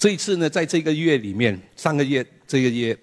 [0.00, 2.98] 这一次呢，在这个月里面，上个月这个月，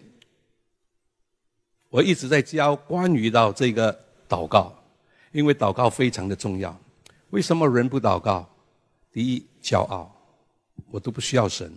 [1.89, 3.93] 我一直在教关于到这个
[4.27, 4.75] 祷告，
[5.31, 6.75] 因为祷告非常的重要。
[7.29, 8.49] 为什么人不祷告？
[9.11, 10.11] 第一，骄傲，
[10.89, 11.71] 我都不需要神。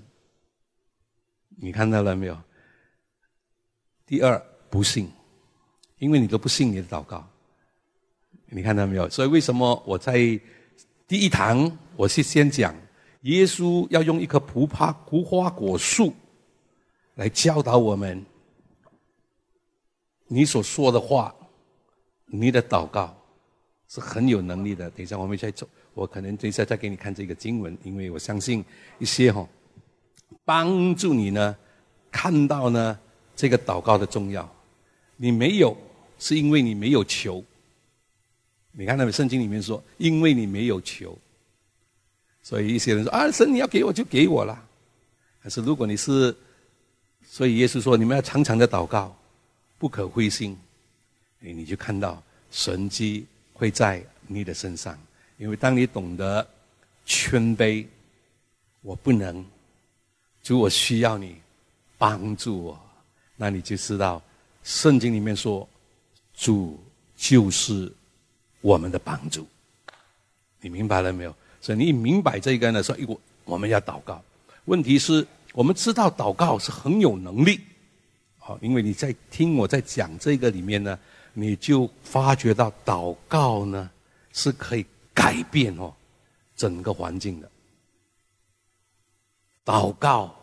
[1.50, 2.42] 你看到了没有？
[4.06, 5.12] 第二，不信，
[5.98, 7.28] 因为你都不信你的祷告。
[8.46, 9.06] 你看到没有？
[9.10, 10.14] 所以为什么我在
[11.06, 12.74] 第一堂我是先讲
[13.22, 16.12] 耶稣要用一棵葡萄无花果树
[17.16, 18.24] 来教导我们，
[20.26, 21.34] 你所说的话，
[22.26, 23.14] 你的祷告
[23.88, 24.88] 是很有能力的。
[24.90, 28.64] 等一下我们再走，我可能等一下再给你看这个经文，因为我相信
[28.98, 29.46] 一些哈。
[30.44, 31.56] 帮助你呢，
[32.10, 32.98] 看到呢
[33.36, 34.48] 这个祷告的重要。
[35.16, 35.76] 你没有，
[36.18, 37.44] 是因为你没有求。
[38.72, 41.18] 你看那圣经里面说，因为你没有求，
[42.42, 44.66] 所以一些人说啊，神你要给我就给我了。
[45.42, 46.34] 可是如果你是，
[47.24, 49.16] 所以耶稣说你们要常常的祷告，
[49.78, 50.56] 不可灰心。
[51.42, 54.98] 哎，你就看到神迹会在你的身上，
[55.38, 56.46] 因为当你懂得
[57.06, 57.86] 谦卑，
[58.82, 59.44] 我不能。
[60.42, 61.36] 主，我需要你
[61.98, 62.80] 帮助我，
[63.36, 64.22] 那你就知道，
[64.62, 65.68] 圣经里面说，
[66.34, 66.78] 主
[67.16, 67.92] 就是
[68.60, 69.46] 我们的帮助。
[70.60, 71.34] 你明白了没有？
[71.60, 72.82] 所以你明白这个呢？
[72.82, 74.22] 说，我我们要祷告。
[74.64, 77.60] 问题是我们知道祷告是很有能力，
[78.38, 80.98] 好，因为你在听我在讲这个里面呢，
[81.32, 83.90] 你就发觉到祷告呢
[84.32, 85.92] 是可以改变哦
[86.56, 87.50] 整个环境的。
[89.64, 90.34] 祷告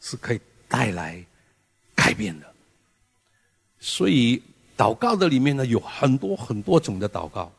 [0.00, 1.24] 是可以带来
[1.94, 2.46] 改变的，
[3.78, 4.42] 所以
[4.76, 7.52] 祷告的里面呢有很多很多种的祷告，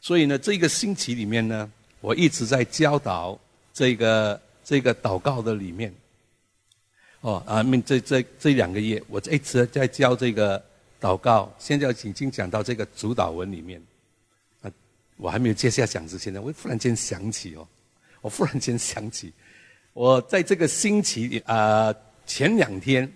[0.00, 3.38] 所以呢这个星期里面呢，我一直在教导
[3.72, 5.92] 这个这个祷告的里面，
[7.20, 10.62] 哦啊，面这这这两个月，我一直在教这个
[11.00, 13.82] 祷告，现在已经讲到这个主导文里面，
[14.62, 14.70] 啊，
[15.16, 17.66] 我还没有接下讲之前呢，我忽然间想起哦，
[18.20, 19.32] 我忽然间想起。
[19.92, 21.92] 我在这个星期啊
[22.24, 23.10] 前两天，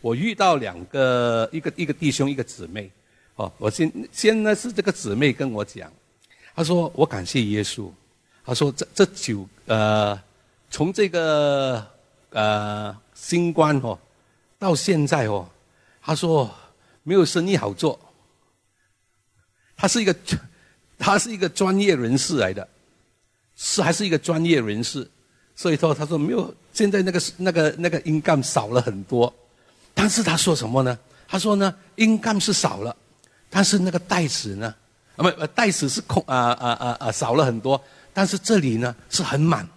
[0.00, 2.90] 我遇到两个一个一个弟兄一个姊妹，
[3.36, 5.92] 哦，我先先呢是这个姊妹跟我讲，
[6.56, 7.88] 她说我感谢耶稣，
[8.46, 10.18] 他说这这九呃
[10.70, 11.84] 从这个
[12.30, 13.98] 呃新冠哦
[14.58, 15.46] 到现在哦，
[16.00, 16.48] 他说
[17.02, 17.98] 没有生意好做，
[19.76, 20.14] 他是一个
[20.98, 22.66] 他是一个专业人士来的，
[23.56, 25.10] 是还是一个专业人士。
[25.58, 29.32] 所以说，他说没有，现在那个那个那个音杠少了很多，
[29.94, 30.98] 但是他说什么呢？
[31.26, 32.94] 他说呢，音杠是少了，
[33.48, 34.74] 但是那个袋子呢，
[35.16, 37.82] 啊不，袋子是空啊啊啊啊少了很多，
[38.16, 39.68] 但是这里呢是很满，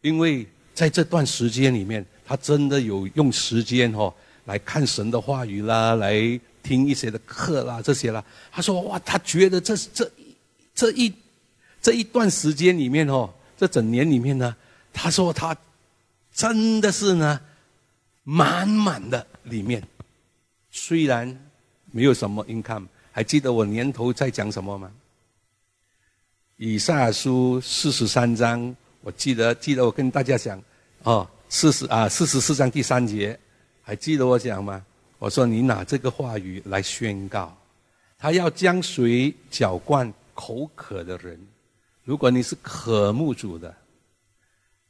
[0.00, 4.14] 因为在这段时间里面，他真的有用时间哦
[4.44, 6.14] 来看神的话语啦，来
[6.62, 8.24] 听一些的课啦这些啦。
[8.52, 10.08] 他说哇，他觉得这这
[10.72, 11.12] 这一
[11.82, 13.28] 这一段时间里面哦。
[13.58, 14.54] 这整年里面呢，
[14.92, 15.56] 他说他
[16.32, 17.40] 真的是呢，
[18.22, 19.82] 满满的里面，
[20.70, 21.26] 虽然
[21.90, 24.88] 没有什么 income，还记得我年头在讲什么吗？
[26.58, 30.58] 以下书四十三章，我记得记得我跟大家讲，
[31.02, 33.38] 哦，四十啊四十四章第三节，
[33.82, 34.82] 还记得我讲吗？
[35.18, 37.54] 我说你拿这个话语来宣告，
[38.16, 41.38] 他要将水搅灌口渴的人。
[42.04, 43.74] 如果你是渴慕主的、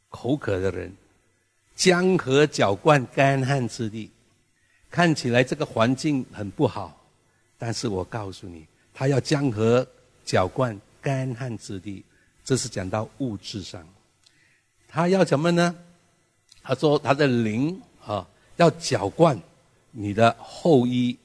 [0.08, 0.92] 口渴的人，
[1.74, 4.08] 江河搅灌干旱之地，
[4.88, 7.04] 看起来这个环境很不好，
[7.58, 9.84] 但是我告诉你，他要江河
[10.24, 12.04] 搅灌干旱之地，
[12.44, 13.86] 这是讲到物质上，
[14.88, 15.72] 他要什么呢？
[16.64, 19.40] 他说他的灵啊，要浇灌
[19.92, 21.16] 你的后裔，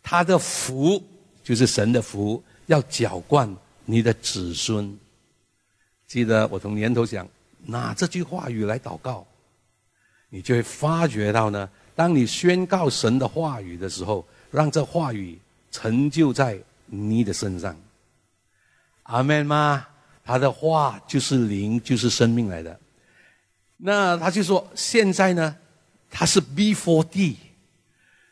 [0.00, 1.02] 他的福
[1.42, 3.52] 就是神的福，要浇灌。
[3.84, 4.96] 你的子孙，
[6.06, 7.28] 记得我从年头讲，
[7.66, 9.26] 拿这句话语来祷告，
[10.30, 11.68] 你就会发觉到呢。
[11.96, 15.36] 当你宣告神的话语的时候，让这话语
[15.72, 17.76] 成就在你的身上。
[19.04, 19.86] 阿门吗？
[20.24, 22.80] 他的话就是灵，就是生命来的。
[23.76, 25.54] 那他就说，现在呢，
[26.10, 27.36] 他是 B4D，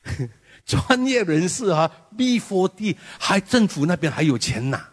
[0.65, 4.89] 专业人士啊，B4D 还政府那边还有钱拿。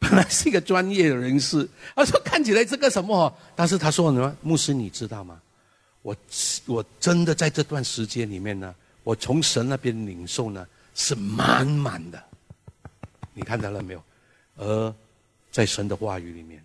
[0.00, 4.36] 本来是一个专业的人士，他说看起来这个什么，但是他说什么？
[4.42, 5.40] 牧师，你知道吗？
[6.02, 6.16] 我
[6.66, 8.74] 我真的在这段时间里面呢，
[9.04, 12.20] 我从神那边领受呢是满满的，
[13.32, 14.02] 你看到了没有？
[14.56, 14.94] 而
[15.50, 16.62] 在神的话语里面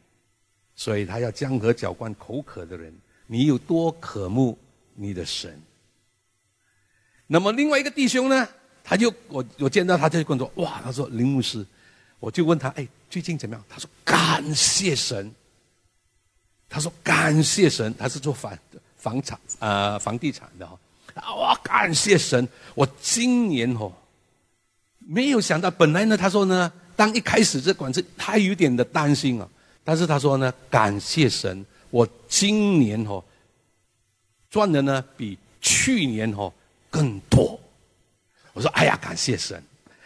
[0.75, 2.93] 所以他要江河搅灌口渴的人。
[3.27, 4.57] 你有多渴慕
[4.95, 5.61] 你的神？
[7.27, 8.47] 那么另外一个弟兄呢？
[8.83, 11.63] 他就我我见到他就跟我说：哇，他说林牧师，
[12.19, 13.63] 我就问他，哎，最近怎么样？
[13.69, 15.31] 他说感谢神。
[16.67, 18.57] 他说感谢神，他是做房
[18.97, 20.79] 房产啊房地产的哈。
[21.35, 23.91] 哇，感谢神，我今年哦，
[24.97, 29.47] 没有想到，本来呢，他说呢，当一开始这管子，他有点的担心啊，
[29.85, 31.65] 但是他说呢，感谢神。
[31.91, 33.23] 我今年哦
[34.49, 36.51] 赚的呢比去年哦
[36.89, 37.57] 更多。
[38.51, 39.63] 我说：“哎呀，感谢神。”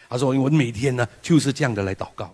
[0.08, 2.32] 他说：“我每天呢就是这样的来祷告。”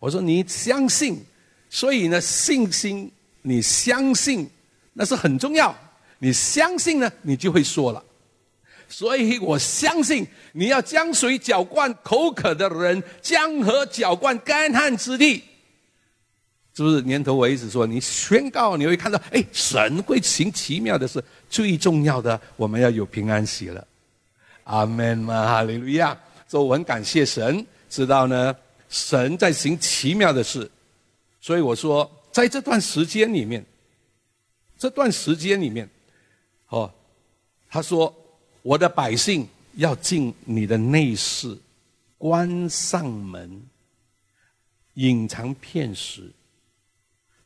[0.00, 1.24] 我说：“你相信，
[1.68, 3.08] 所以呢信心，
[3.42, 4.50] 你相信
[4.92, 5.72] 那是很重要。
[6.18, 8.04] 你相信呢，你就会说了。
[8.90, 15.44] 所以我相信你要将水搅灌口渴的人，江河搅灌干旱之地。”
[16.72, 21.22] 是不是年头我一直说，你宣告你会看到，哎，神会行奇妙的事。
[21.48, 23.86] 最重要的，我们要有平安喜乐。
[24.64, 26.16] 阿门嘛，哈利路亚！
[26.46, 28.54] 所以我很感谢神，知道呢，
[28.88, 30.70] 神在行奇妙的事。
[31.40, 33.64] 所以我说，在这段时间里面，
[34.78, 35.88] 这段时间里面，
[36.68, 36.90] 哦，
[37.68, 38.14] 他说，
[38.62, 39.46] 我的百姓
[39.76, 41.56] 要进你的内室，
[42.18, 43.62] 关上门，
[44.94, 46.30] 隐藏片时。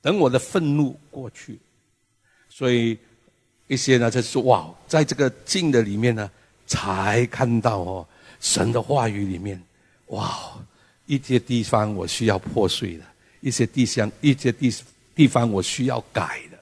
[0.00, 1.58] 等我的愤怒过去，
[2.50, 2.98] 所以
[3.68, 6.30] 一些呢，就是哇，在这个静的里面呢，
[6.66, 8.06] 才看到哦，
[8.38, 9.58] 神的话语里面，
[10.08, 10.52] 哇，
[11.06, 13.04] 一些地方我需要破碎的，
[13.40, 14.74] 一些地方，一些地
[15.14, 16.58] 地方我需要改的。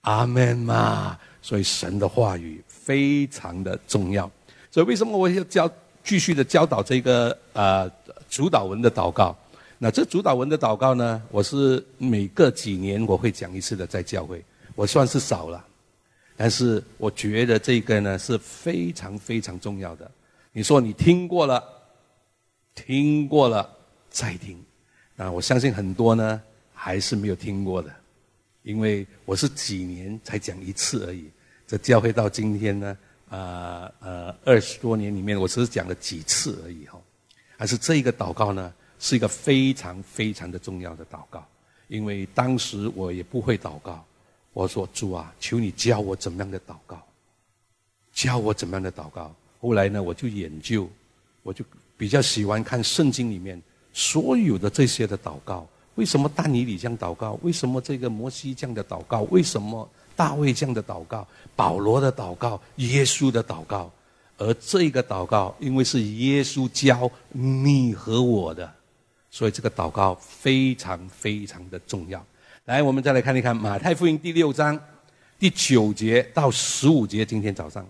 [0.00, 4.30] 阿门嘛，所以神的话语非常的重要。
[4.70, 5.70] 所以为什么我要教
[6.02, 7.90] 继续的教导这个呃
[8.28, 9.34] 主导文的祷告？
[9.78, 11.20] 那这主导文的祷告呢？
[11.30, 14.42] 我是每隔几年我会讲一次的，在教会，
[14.74, 15.64] 我算是少了，
[16.36, 20.10] 但是我觉得这个呢是非常非常重要的。
[20.52, 21.62] 你说你听过了，
[22.74, 23.68] 听过了
[24.08, 24.56] 再听，
[25.16, 26.40] 那我相信很多呢
[26.72, 27.90] 还是没有听过的，
[28.62, 31.28] 因为我是几年才讲一次而已。
[31.66, 32.96] 这教会到今天呢，
[33.28, 37.00] 啊呃二十多年里面，我只是讲了几次而已哈，
[37.56, 38.72] 还是这一个祷告呢？
[39.00, 41.44] 是一个非常非常的重要的祷告，
[41.88, 44.02] 因为当时我也不会祷告。
[44.54, 47.02] 我说：“主啊，求你教我怎么样的祷告，
[48.12, 50.88] 教我怎么样的祷告。”后来呢，我就研究，
[51.42, 51.64] 我就
[51.98, 53.60] 比较喜欢看圣经里面
[53.92, 55.68] 所有的这些的祷告。
[55.96, 57.38] 为什么但尼里这样祷告？
[57.42, 59.22] 为什么这个摩西这样的祷告？
[59.22, 61.26] 为什么大卫这样的祷告？
[61.56, 62.60] 保罗的祷告？
[62.76, 63.90] 耶稣的祷告？
[64.36, 68.70] 而这个祷告，因为是耶稣教你和我的。
[69.30, 72.24] 所以这个祷告非常非常的重要。
[72.66, 74.78] 来，我们再来看一看马太福音第六章
[75.38, 77.24] 第九节到十五节。
[77.24, 77.86] 今天早上，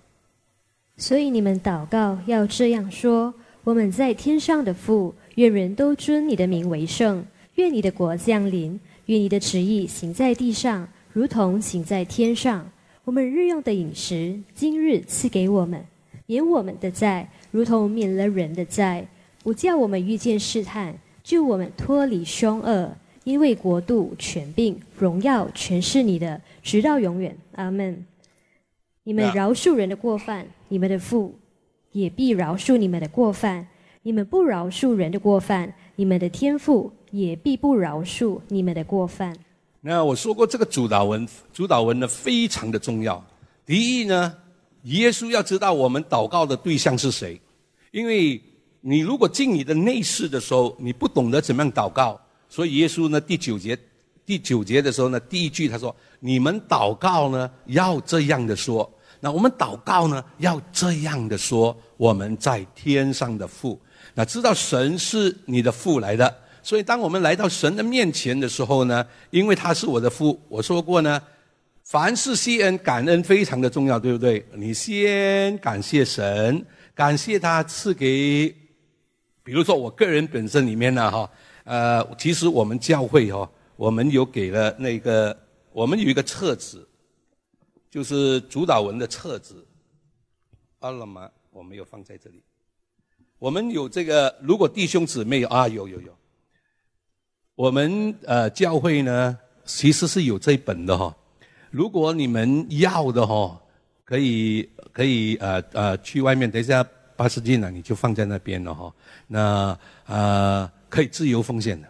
[0.96, 3.32] 所以你们祷告要这样说：
[3.62, 7.24] 我们在天上的父，愿人都尊你的名为圣。
[7.54, 8.78] 愿你的国降临。
[9.06, 12.68] 愿你的旨意行在地上，如同行在天上。
[13.04, 15.86] 我们日用的饮食，今日赐给我们，
[16.26, 19.06] 免我们的债，如同免了人的债，
[19.44, 20.98] 不叫我们遇见试探。
[21.22, 27.36] 救我们脱离凶恶，因为国度、权柄、荣耀全是你的，直到永远。
[27.52, 28.04] 阿门。
[29.04, 31.38] 你们饶恕人的过犯，你们的父
[31.92, 33.66] 也必饶恕你们的过犯；
[34.02, 39.36] 你们不饶恕人的过犯，你们的天父也必不饶恕你们的过犯。
[39.86, 43.22] 那我说过，这个主导文，主导文呢非常的重要。
[43.66, 44.34] 第一呢，
[44.84, 47.38] 耶稣要知道我们祷告的对象是谁，
[47.90, 48.40] 因为。
[48.86, 53.74] 你如果进你的内室的时候，你不懂得怎么样祷告，所以耶稣呢第九节，
[54.26, 63.80] 第九节的时候呢，第一句他说：“你们祷告呢要这样的说。”那我们祷告呢要这样的说：“我们在天上的父。”
[64.14, 71.22] 那知道神是你的父来的，所以当我们来到神的面前的时候呢，因为他是我的父，我说过呢，
[71.84, 74.44] 凡事谢恩感恩非常的重要，对不对？
[74.54, 78.48] 你先感谢神，感谢他赐给。
[79.42, 81.30] 比如说，我个人本身里面呢，哈，
[81.64, 85.36] 呃，其实我们教会哈，我们有给了那个，
[85.70, 86.88] 我们有一个册子，
[87.90, 89.62] 就是主导文的册子，
[90.78, 92.42] 阿拉玛，我没有放在这里。
[93.38, 96.16] 我们有这个，如果弟兄姊妹啊，有有有，
[97.54, 101.14] 我们呃教会呢，其实是有这本的哈。
[101.70, 103.60] 如果你们要的哈，
[104.04, 106.86] 可以可以呃呃去外面，等一下。
[107.16, 108.92] 八十斤呢，你就放在那边了哈。
[109.28, 111.86] 那啊，可以自由奉献的，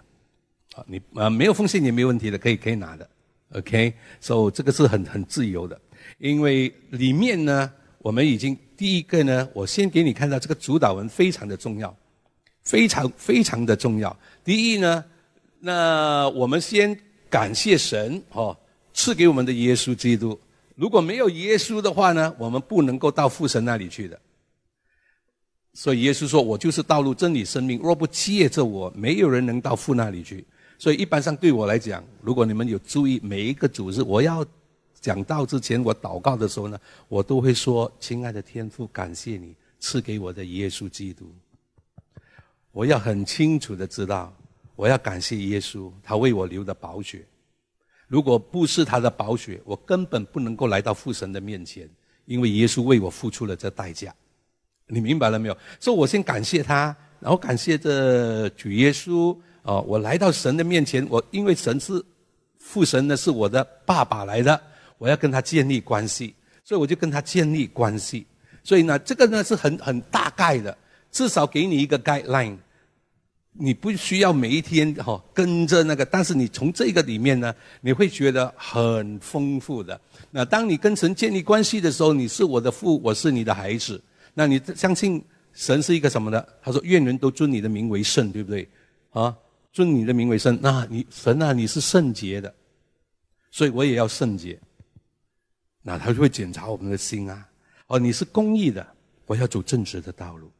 [0.74, 3.08] 啊，你啊没有奉献也没问题的，可以可以拿的
[3.54, 5.80] ，OK，所以这个是很很自由的，
[6.18, 11.96] 因为里面呢，我们已经第一个呢，我先给你看到这个主导文非常的重要，
[12.62, 14.14] 非常非常的重要。
[14.44, 15.02] 第一呢，
[15.66, 16.94] 那我们先
[17.30, 18.54] 感谢神哦，
[18.92, 20.38] 赐给我们的耶稣基督。
[20.74, 24.20] 如果没有耶稣的话呢，我们不能够到父神那里去的。
[25.72, 27.78] 所以耶稣说：“我就是道路、真理、生命。
[27.78, 30.44] 若不借着我，没有人能到父那里去。”
[30.78, 34.44] 所以一般上对我来讲，如果你们有注意每一个组织，我要
[35.00, 36.78] 讲到之前，我祷告的时候呢，
[37.08, 41.24] 我都会说：“亲爱的天父，感谢你赐给我的耶稣基督。”
[42.70, 44.30] 我要很清楚的知道，
[44.76, 47.24] 我要感谢耶稣，他为我流的宝血。
[48.06, 51.88] 如果不是他的宝血，我根本不能够来到父神的面前，
[52.26, 54.14] 因为耶稣为我付出了这代价。
[54.86, 55.56] 你明白了没有？
[55.80, 59.36] 所以我先感谢他，然后感谢这主耶稣。
[59.62, 62.04] 哦，我来到神的面前，我因为神是
[62.58, 64.60] 父神呢，是我的爸爸来的，
[64.98, 68.26] 我要跟他建立关系，所以我就跟他建立关系。
[68.62, 70.76] 所以呢，这个呢是很很大概的，
[71.10, 72.58] 至少给你一个 guideline。
[73.56, 79.98] 你不需要每一天哈跟着那个，但是你从这个里面呢，你会觉得很丰富的。
[80.32, 84.02] 那当你跟神建立关系的时候，你是我的父，我是你的孩子。
[84.34, 86.44] 那你相信神是一个什么呢？
[86.60, 88.68] 他说：“愿人都尊你的名为圣，对不对？”
[89.14, 89.36] 啊，
[89.72, 90.58] 尊你的名为圣。
[90.60, 92.52] 那你神啊，你是圣洁的，
[93.52, 94.58] 所以我也要圣洁。
[95.80, 97.46] 那他就会检查我们的心啊。
[97.86, 98.84] 哦，你是公义的，
[99.26, 100.50] 我要走正直的道路。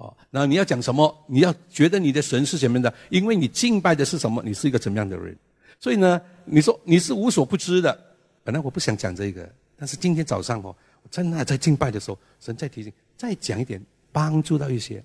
[0.00, 1.14] 哦，那你要讲什么？
[1.26, 2.92] 你要觉得你的神是什么的？
[3.10, 4.42] 因为你敬拜的是什么？
[4.42, 5.36] 你是一个怎么样的人？
[5.78, 8.06] 所以呢，你说你是无所不知的。
[8.42, 13.80] 本来我不想讲这个，但是今天早上哦，我真的在敬拜的时候，神在提醒，再讲一点，
[14.10, 15.04] 帮助到一些。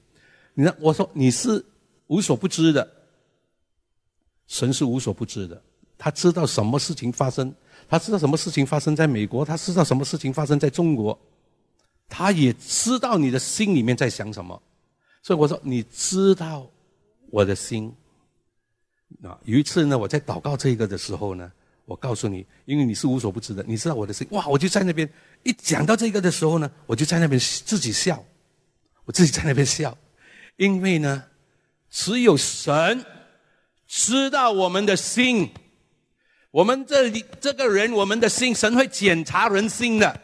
[0.54, 1.64] 你看，我说你是
[2.08, 2.90] 无所不知的，
[4.48, 5.62] 神是无所不知的，
[5.98, 7.54] 他知道什么事情发生，
[7.90, 11.20] 他知道什么事情发生在美国，他知道什么事情发生在中国，
[12.08, 14.62] 他也知道你的心里面在想什么。
[15.26, 16.70] 所以我说，你知道
[17.32, 17.92] 我的心。
[19.24, 21.52] 啊，有一次呢，我在祷告这个的时候呢，
[21.86, 24.28] 我告诉你，因为你是无所不知的，你知道我的心。
[24.30, 28.24] 哇，我就在那边一讲到这个的时候呢，我就在那边自己笑，
[29.06, 29.98] 我自己在那边笑，
[30.58, 31.24] 因为呢，
[31.90, 33.04] 只有神
[33.88, 35.50] 知道我们的心，
[36.52, 40.22] 我们这里这个人，我们的心，神会检查人心的，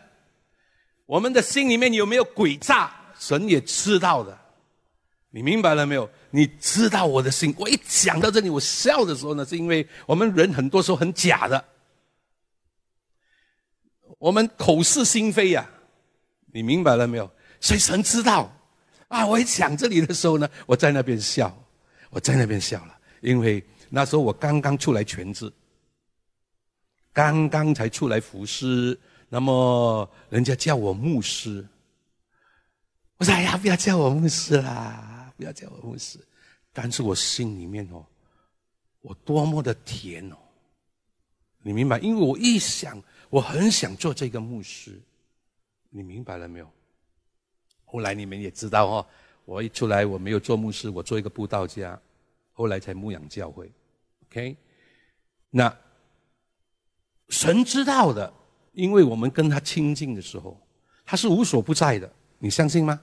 [1.08, 4.40] 我们的心里面有没有诡诈，神也知道的。
[5.34, 6.10] 你明白了没有？
[6.30, 7.56] 你知道我的心。
[7.58, 11.64] 我一讲到这里，我笑的时候呢，是因为我们人很多时候很假的，
[14.20, 15.70] 我们口是心非呀。
[16.48, 17.32] 你明白了没有？
[17.62, 18.54] 所以神知道
[19.08, 19.26] 啊。
[19.26, 21.58] 我一讲这里的时候呢，我在那边笑，
[22.10, 25.50] 我在那边笑了，因为那时候我刚刚出来全职，
[27.14, 31.66] 刚刚才出来服侍，那么人家叫我牧师，
[33.16, 35.08] 我说：“哎呀，不要叫我牧师啦。”
[35.42, 36.20] 不要叫我牧师，
[36.72, 38.06] 但是我心里面哦，
[39.02, 40.38] 我多么的甜哦，
[41.64, 41.98] 你明白？
[41.98, 45.02] 因为我一想，我很想做这个牧师，
[45.90, 46.72] 你明白了没有？
[47.86, 49.08] 后来你们也知道哦，
[49.44, 52.00] 我一出来我没有做牧师，我做一个布道家，
[52.54, 53.72] 后来才牧养教会。
[54.28, 54.56] OK，
[55.50, 55.76] 那
[57.30, 58.32] 神知道的，
[58.74, 60.56] 因为我们跟他亲近的时候，
[61.04, 63.02] 他是无所不在的，你相信吗？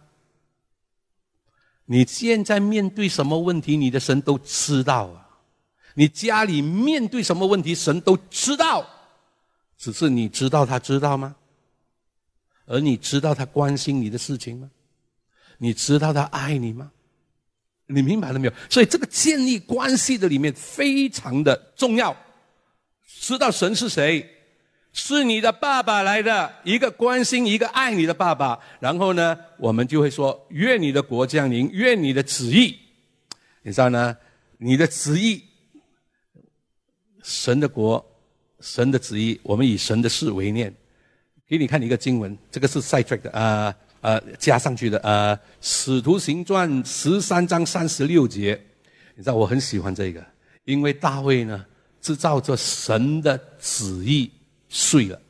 [1.90, 5.25] 你现在面对什么问题，你的神都知道啊。
[5.95, 8.87] 你家里面对什么问题，神都知道，
[9.78, 11.35] 只是你知道他知道吗？
[12.66, 14.71] 而你知道他关心你的事情吗？
[15.57, 16.92] 你知道他爱你吗？
[17.87, 18.52] 你明白了没有？
[18.68, 22.14] 所以这个建立关系的里面非常的重要，
[23.07, 24.38] 知道神是谁。
[25.00, 28.59] 是你的爸爸来的，一个关心、一个爱你的爸爸。
[28.81, 32.76] 然后呢，我们就会说：愿你的国降临，愿你的旨意。
[33.62, 34.17] 你知道呢？
[34.59, 35.40] 你的旨意，
[37.23, 38.05] 神的国，
[38.61, 40.75] 神的旨意，我们以神的事为念。
[41.47, 48.61] 给你看一个经文，这个是 side track 的，呃呃，加上去的，呃，《使徒行传》十三章三十六节。
[49.14, 50.23] 你知道我很喜欢这个，
[50.64, 51.64] 因为大卫呢，
[52.02, 54.28] 是照着神的旨意。
[54.68, 55.20] 睡了，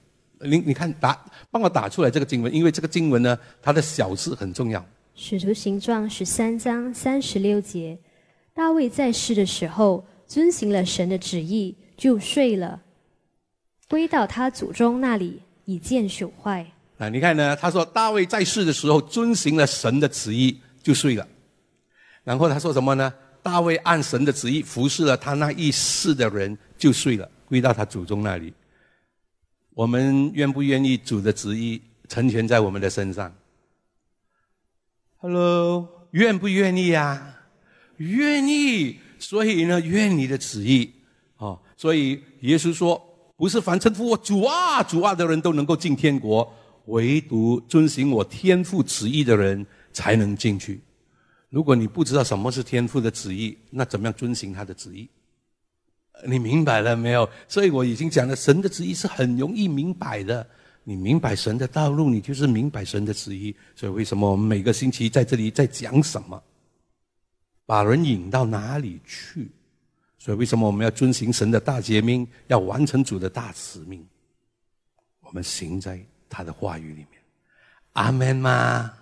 [0.41, 4.85] 你你看打，帮我打出来这个经文，因为这个经文呢，它的小字很重要。
[5.15, 7.99] 使徒行状十三章三十六节，
[8.55, 12.81] 大卫在世的时候遵行了神的旨意，就睡了，
[13.89, 16.67] 归到他祖宗那里，以见朽坏。
[16.99, 17.57] 啊，你看呢？
[17.57, 21.27] 他说大卫在世的时候遵行了神的旨意，就睡了。
[22.25, 23.13] 然后他说什么呢？
[23.43, 28.53] 大卫按神的旨意服侍了他那一世的人，就睡了，归到他祖宗那里。
[29.79, 33.33] 我们愿不愿意主的旨意成全在我们的身上
[35.19, 37.37] ？Hello，愿不愿意呀？
[37.99, 38.99] 愿意。
[39.21, 40.91] 所以呢，愿你的旨意
[41.37, 41.61] 哦。
[41.77, 43.01] 所以耶稣说，
[43.37, 46.53] 不是凡称呼我主啊、主啊的人都能够进天国，
[46.87, 50.81] 唯独遵行我天父旨意的人才能进去。
[51.51, 55.09] 如果你不知道什么是天父的旨意，那怎么样遵行他的旨意？
[56.27, 57.29] 你明白了没有？
[57.47, 60.45] 所以我已经讲了，神的旨意是很容易明白的。
[60.83, 63.55] 你明白神的道路，你就是明白神的旨意。
[63.77, 66.43] 所以为什么我们每个星期在这里在讲什么？
[67.67, 69.49] 把人引到哪里去？
[70.19, 74.05] 所以为什么我们要遵循神的大诫命，要完成主的大使命？
[75.21, 77.21] 我们行在他的话语里面。
[77.93, 78.93] 阿门吗？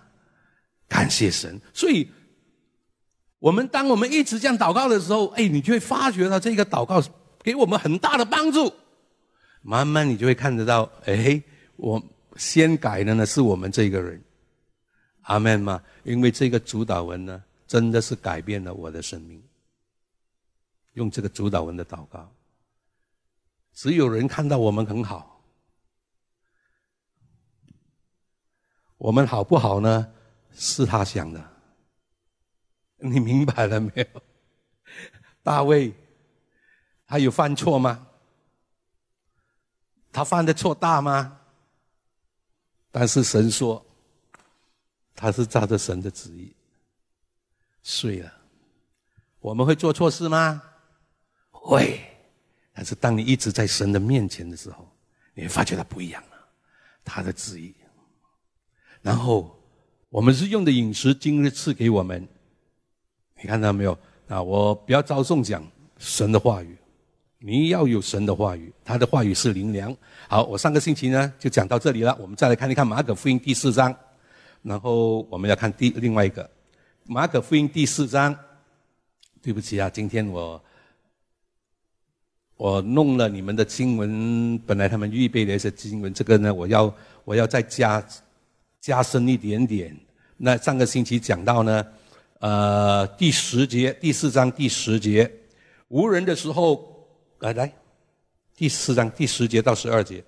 [0.89, 1.61] 感谢神。
[1.73, 2.07] 所以。
[3.39, 7.03] 我们当我们一直这样祷告的时候，哎，你就会发觉到这个祷告
[7.43, 8.73] 给我们很大的帮助。
[9.63, 11.43] 慢慢你就会看得到，哎，
[11.77, 12.03] 我
[12.37, 14.23] 先改的呢是我们这个人，
[15.23, 15.83] 阿门吗？
[16.05, 19.43] 因为这个主导文呢，真的是改变了我的生命。
[20.95, 22.33] 用这个主导文的祷告，
[23.75, 25.43] 只有人看到我们很好，
[28.97, 30.09] 我们好不好呢？
[30.55, 31.56] 是他想的。
[32.99, 34.23] 你明白了没有？
[35.43, 35.93] 大卫，
[37.07, 38.07] 他有犯错吗？
[40.13, 41.39] 他犯的错大吗？
[42.91, 43.85] 但是神说，
[45.15, 46.55] 他是照着神的旨意
[47.83, 48.33] 睡了。
[49.41, 50.63] 我们会做错事吗？
[51.51, 52.01] 会。
[52.73, 54.91] 但是当你一直在神的面前的时候，
[55.35, 56.49] 你会发觉他不一样了，
[57.05, 57.75] 他的旨意。
[59.03, 59.57] 然后，
[60.09, 62.27] 我们是用的饮食，今日赐给我们。
[63.41, 63.97] 你看到没有？
[64.29, 65.63] 啊，我不要着重讲
[65.99, 66.77] 神的话语，
[67.39, 69.95] 你要有神的话语，他的话语是灵粮。
[70.27, 72.17] 好，我上个星期呢就讲到这里了。
[72.21, 73.95] 我们再来看一看马可福音第四章，
[74.63, 76.51] 然后我们要看第另外一个
[77.05, 78.37] 马可福音第四章。
[79.43, 80.61] 对不起啊，今天我
[82.57, 86.93] 我弄了你们的经文，本来他们预备的一些经文，这个呢我要
[87.25, 88.05] 我要再加
[88.81, 89.97] 加深一点点。
[90.37, 91.87] 那上个星期讲到呢。
[92.41, 95.31] 呃，第十节，第四章第十节，
[95.89, 97.73] 无人的时候，来来，
[98.55, 100.23] 第四章第十节到十二节，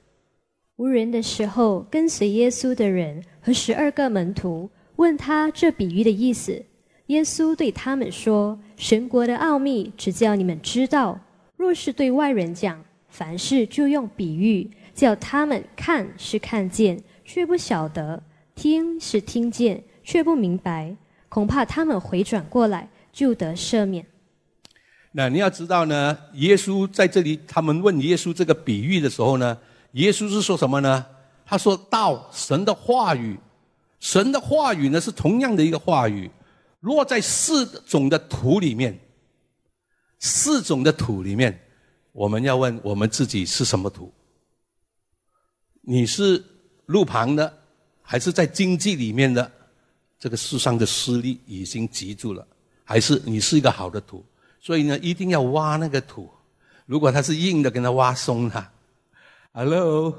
[0.77, 6.65] 无人的时候，跟随耶稣的人和十二个门徒问他这比喻的意思。
[7.09, 11.19] 耶稣对他们说：“神国的奥秘只叫你们知道，
[11.57, 18.23] 若是对外人讲，凡事就用比喻，叫他们看是看见，却不晓得；
[18.55, 20.97] 听是听见，却不明白。”
[21.29, 24.05] 恐怕他们回转过来就得赦免。
[25.13, 29.59] 那你要知道呢，耶稣在这里，他们问耶稣这个比喻的时候呢，
[29.93, 31.05] 耶稣是说什么呢？
[31.45, 33.39] 他说到神的话语，
[34.01, 36.31] 神的话语呢是同样的一个话语，
[36.81, 38.99] 落在四种的土里面，
[40.19, 41.59] 四种的土里面，
[42.13, 44.13] 我们要问我们自己是什么土？
[45.81, 46.45] 你是
[46.85, 47.53] 路旁的，
[48.03, 49.51] 还是在经济里面的？
[50.19, 52.47] 这个世上的势力已经集住了，
[52.85, 54.25] 还是你是一个好的土，
[54.61, 56.29] 所以呢，一定要挖那个土。
[56.87, 58.69] 如果它是硬的，跟它挖松它。
[59.53, 60.19] Hello，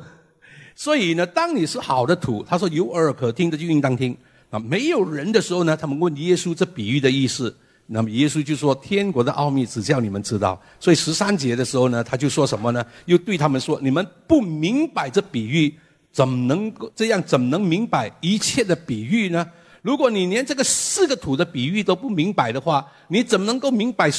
[0.75, 4.15] 所以呢，当你是好的土，他说有耳可听的就应当听
[4.49, 4.59] 啊。
[4.59, 7.55] 没有人的时候呢，他们问耶稣这比喻的意思，
[7.87, 10.61] 那么耶稣就说天国的奥秘只叫你们知道。
[10.79, 12.85] 所以十三节的时候呢，他就说什么呢？
[13.05, 15.73] 又对他们说：你们不明白这比喻，
[16.11, 17.21] 怎么能够这样？
[17.23, 19.45] 怎么能明白一切的比喻呢？
[19.81, 24.11] 如果你连这个四个土的比喻都不明白的话，你怎么能够明白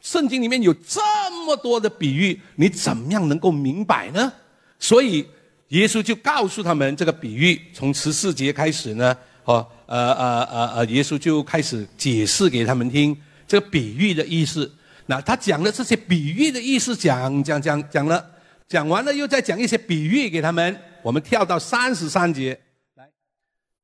[0.00, 1.00] 圣经里面有这
[1.46, 2.40] 么多的比喻？
[2.56, 4.32] 你怎么样能够明白呢？
[4.78, 5.26] 所以
[5.68, 14.72] 耶稣就告诉他们这个比喻，从十四节开始呢，哦，呃呃呃呃，耶稣就开始解释给他们听这个比喻的意思。
[15.06, 18.24] 那他讲的这些比喻的意思，讲讲讲讲了，
[18.68, 20.80] 讲完了又再讲一些比喻给他们。
[21.02, 22.58] 我们跳到三十三节。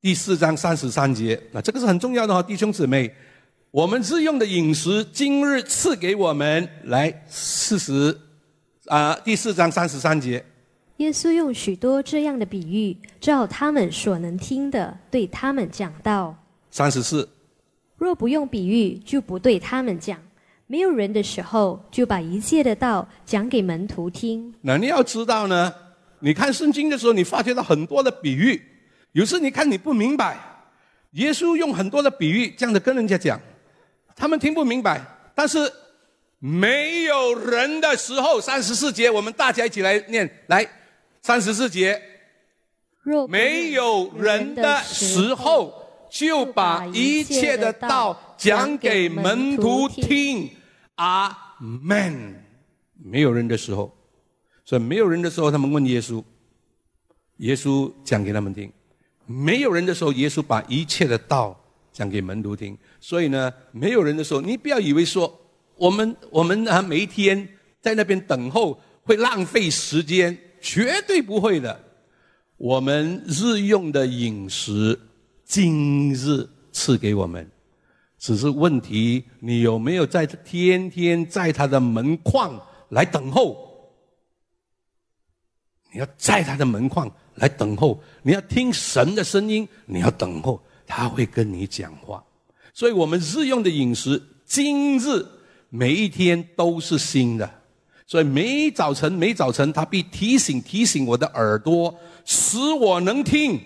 [0.06, 3.12] 第四章三十三节，那这个是很重要的哈，弟兄姊妹，
[3.72, 8.16] 我们日用的饮食，今日赐给我们来四十
[8.84, 10.44] 啊，第四章三十三节，
[10.98, 16.32] 耶稣用许多这样的比喻，照他们所能听的，对他们讲道。
[16.70, 17.28] 三十四，
[17.96, 20.16] 若不用比喻，就不对他们讲；
[20.68, 24.54] 没有人的时候，就把一切的道讲给门徒听。
[24.60, 25.74] 那你要知道呢，
[26.20, 28.62] 你看圣经的时候，你发觉到很多的比喻。
[29.16, 30.36] 有时你看你不明白，
[31.12, 33.40] 耶稣用很多的比喻这样的跟人家讲，
[34.14, 35.02] 他们听不明白。
[35.34, 35.72] 但是
[36.38, 40.68] 没有人的时候，三十四节，我们大家一起来念，来，
[41.22, 41.98] 三十四节，
[43.26, 45.72] 没有人的时候，
[46.10, 50.50] 就把一切的道讲给门徒听。
[50.96, 52.44] 阿门。
[53.02, 53.96] 没有人的时候，
[54.62, 56.22] 所以没有人的时候，他们问耶稣，
[57.38, 58.70] 耶稣讲给他们听。
[59.26, 61.58] 没有人的时候，耶稣把一切的道
[61.92, 62.76] 讲给门徒听。
[63.00, 65.40] 所以呢，没有人的时候，你不要以为说
[65.76, 67.48] 我们我们啊每一天
[67.80, 71.84] 在那边等候会浪费时间，绝对不会的。
[72.56, 74.98] 我们日用的饮食，
[75.44, 77.50] 今日赐给我们，
[78.18, 82.58] 只是问题你有没有在天天在他的门框
[82.88, 83.66] 来等候？
[85.92, 87.10] 你要在他的门框。
[87.36, 92.22] 来等候，你要听神的声音，你要等候，他会跟你讲话。
[92.72, 95.24] 所以，我们日用的饮食，今日
[95.70, 97.50] 每一天都是新的。
[98.06, 101.94] 所以，每早晨每早晨，他必提醒提醒我的耳朵，
[102.24, 103.60] 使我能听。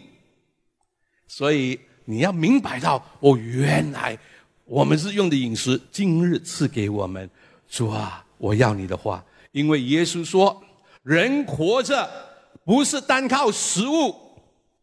[1.27, 4.19] 所以，你要明白到，哦，原来
[4.65, 7.29] 我们日用的饮食，今日赐给我们。
[7.69, 10.63] 主啊，我要你的话，因为耶稣说，
[11.03, 12.30] 人活着。
[12.71, 14.15] 不是单靠食物，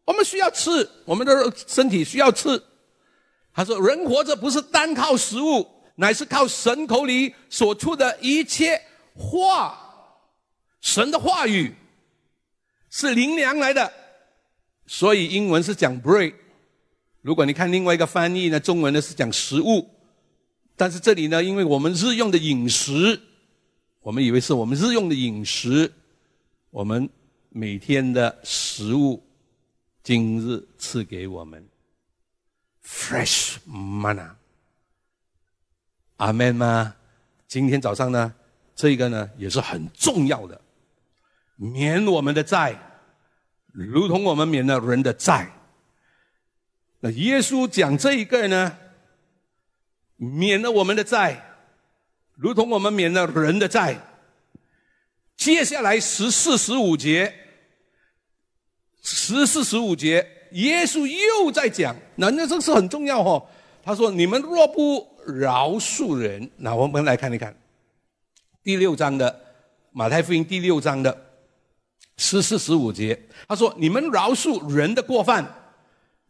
[0.04, 2.62] 我们需要吃，我们的身体需要吃。
[3.50, 8.78] 他说：“人活着不是单靠食物，乃是靠神口里所出的一切
[9.14, 9.74] 话。
[10.82, 11.74] 神的话语
[12.90, 13.90] 是灵粮来的，
[14.86, 16.34] 所以英文是讲 bread。
[17.22, 19.88] 如果你看另外一个翻译呢，中文呢是讲食物。
[20.76, 23.18] 但是这里呢，因为我们日用的饮食，
[24.02, 25.90] 我们以为是我们日用的饮食，
[26.68, 27.08] 我们。”
[27.50, 29.26] 每天的食物，
[30.02, 31.66] 今日赐给我们
[32.84, 34.30] fresh manna。
[36.18, 36.94] 阿门吗？
[37.46, 38.34] 今天早上呢，
[38.74, 40.60] 这个呢也是很重要的，
[41.56, 42.78] 免我们的债，
[43.72, 45.50] 如同我们免了人的债。
[47.00, 48.76] 那耶稣讲这一个呢，
[50.16, 51.56] 免了我们的债，
[52.34, 54.04] 如同我们免了人的债。
[55.38, 57.32] 接下来十四、十五节，
[59.02, 63.46] 十四、十五节，耶稣又在讲，那那这是很重要哦。
[63.84, 67.56] 他说：“你们若不饶恕人，那我们来看一看
[68.64, 69.40] 第六章的
[69.92, 71.16] 马太福音第六章的
[72.16, 73.16] 十四、十五节。
[73.46, 75.72] 他说：你们饶恕人的过犯，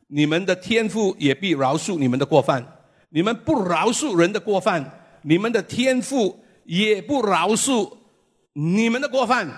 [0.09, 2.63] 你们的天父也必饶恕你们的过犯；
[3.09, 7.91] 你们不饶恕人的过犯，你们的天父也不饶恕。”
[8.61, 9.49] 你们的过犯，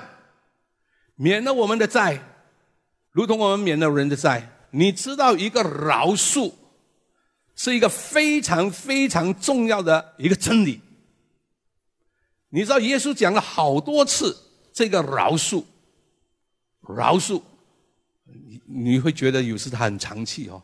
[1.15, 2.23] 免了我们的债，
[3.13, 4.67] 如同我们免了人的债。
[4.73, 6.53] 你知道一个饶恕，
[7.57, 10.83] 是一个非常非常重要的一个真理。
[12.51, 14.37] 你知道耶稣讲了好多次
[14.71, 15.65] 这个饶恕，
[16.87, 17.41] 饶恕，
[18.27, 20.63] 你你会觉得有时他很长气哦。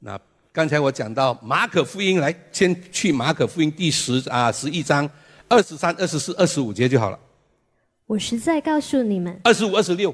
[0.00, 0.20] 那
[0.52, 5.08] 刚才我讲到马可福音，来先去马可福音第十啊十一章
[5.48, 7.18] 二十三、二十四、二十五节就好了。
[8.10, 10.12] 我实在告诉你们，二十五、二十六，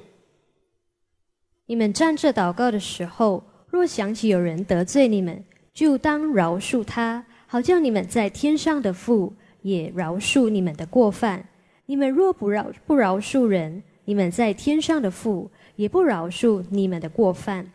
[1.65, 9.33] 你们站着祷告的时候，若想起有人得罪你们，就当饶恕他，好叫你们在天上的父
[9.63, 11.49] 也饶恕你们的过犯。
[11.87, 17.73] 你们若不饶不饶恕人，你们在天上的父也不饶恕你们的过犯。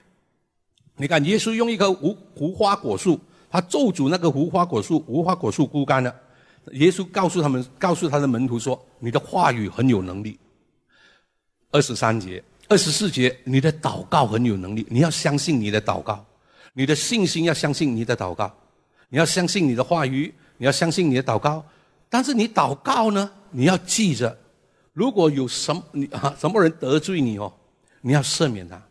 [0.98, 6.16] 你看，耶稣用一棵无无花果树，他咒诅那个无花果树，无花果树枯干了。
[6.74, 10.38] 耶稣告诉他们，告诉他的门徒说：“你的话语很有能力。”
[11.72, 14.86] 二十三节、二十四节，你的祷告很有能力。
[14.90, 16.24] 你要相信你的祷告，
[16.74, 18.54] 你的信心要相信你的祷告，
[19.10, 21.66] 你要相信你的话语，你要相信你的祷告。
[22.10, 24.38] 但是你祷告呢，你要记着，
[24.94, 27.52] 如果有什么你啊什么人得罪你哦，
[28.02, 28.82] 你要赦免他。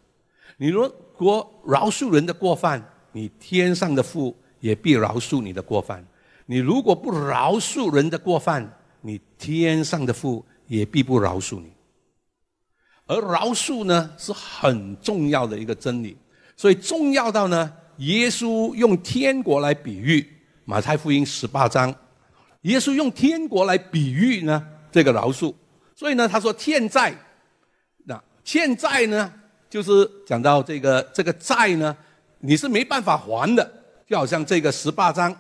[0.56, 6.04] 你如果饶恕人的过犯，你天上的父也必饶恕你的过犯。
[6.50, 8.68] 你如果不饶恕人的过犯，
[9.02, 11.72] 你天上的父也必不饶恕你。
[13.06, 16.16] 而饶恕呢，是很重要的一个真理，
[16.56, 20.26] 所以重要到呢，耶稣用天国来比喻
[20.64, 21.94] 马太福音十八章，
[22.62, 25.54] 耶稣用天国来比喻呢这个饶恕，
[25.94, 27.14] 所以呢，他说欠债，
[28.06, 29.32] 那欠债呢，
[29.68, 31.96] 就是讲到这个这个债呢，
[32.40, 33.72] 你是没办法还的，
[34.04, 35.32] 就好像这个十八章。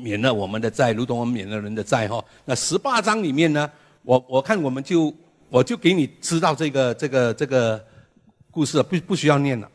[0.00, 2.24] 免了我们的债，如同我们免了人的债哈。
[2.44, 3.70] 那十八章里面呢，
[4.02, 5.14] 我我看我们就
[5.48, 7.84] 我就给你知道这个这个这个
[8.50, 9.70] 故事，不不需要念了。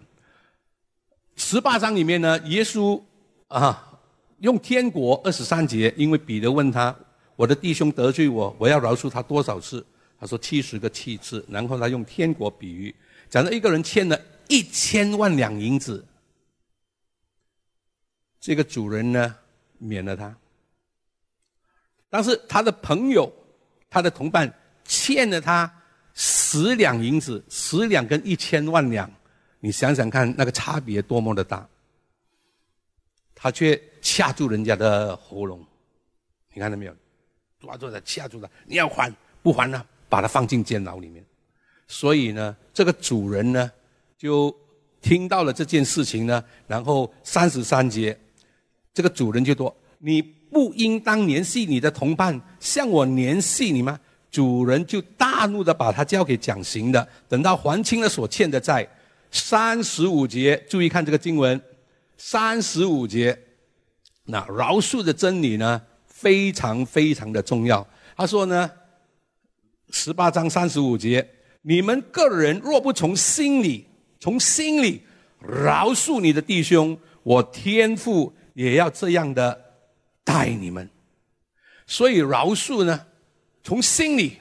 [1.36, 3.02] 十八章里面呢，耶稣
[3.48, 4.00] 啊
[4.40, 6.96] 用天国二十三节，因为彼得问他
[7.36, 9.86] ：“我的弟兄得罪我，我要饶恕他多少次？”
[10.20, 12.96] 他说：“七十个七次。”然后他用天国比喻，
[13.30, 16.06] 讲到一个人欠了一千万两银子，
[18.40, 19.36] 这个主人呢
[19.78, 20.36] 免了他，
[22.10, 23.32] 但是他的朋友、
[23.90, 24.52] 他的同伴
[24.84, 25.72] 欠了他
[26.14, 29.12] 十两银子，十两跟一千万两，
[29.60, 31.68] 你想想看，那个差别多么的大。
[33.34, 35.64] 他却掐住人家的喉咙，
[36.54, 36.96] 你看到没有？
[37.60, 39.86] 抓住他，掐住他，你要还不还呢？
[40.08, 41.24] 把他放进监牢里面。
[41.88, 43.72] 所以呢，这个主人呢，
[44.18, 44.56] 就
[45.02, 48.18] 听到了这件事情呢，然后三十三节，
[48.96, 54.00] 这个主人就说：“你不应当联系你的同伴，向我联系你吗？”
[54.32, 58.88] 主人就大怒的把他交给讲刑的，等到还清了所欠的债。
[59.32, 61.62] 三十五节，注意看这个经文。
[62.18, 63.38] 三十五节，
[64.26, 67.86] 那饶恕的真理呢，非常非常的重要。
[68.18, 68.70] 他说呢，
[69.92, 71.26] 十八章三十五节，
[71.62, 73.86] 你们个人若不从心里、
[74.20, 75.02] 从心里
[75.40, 79.64] 饶恕你的弟兄，我天父也要这样的
[80.24, 80.90] 待你们。
[81.86, 83.06] 所以饶恕呢，
[83.62, 84.40] 从心里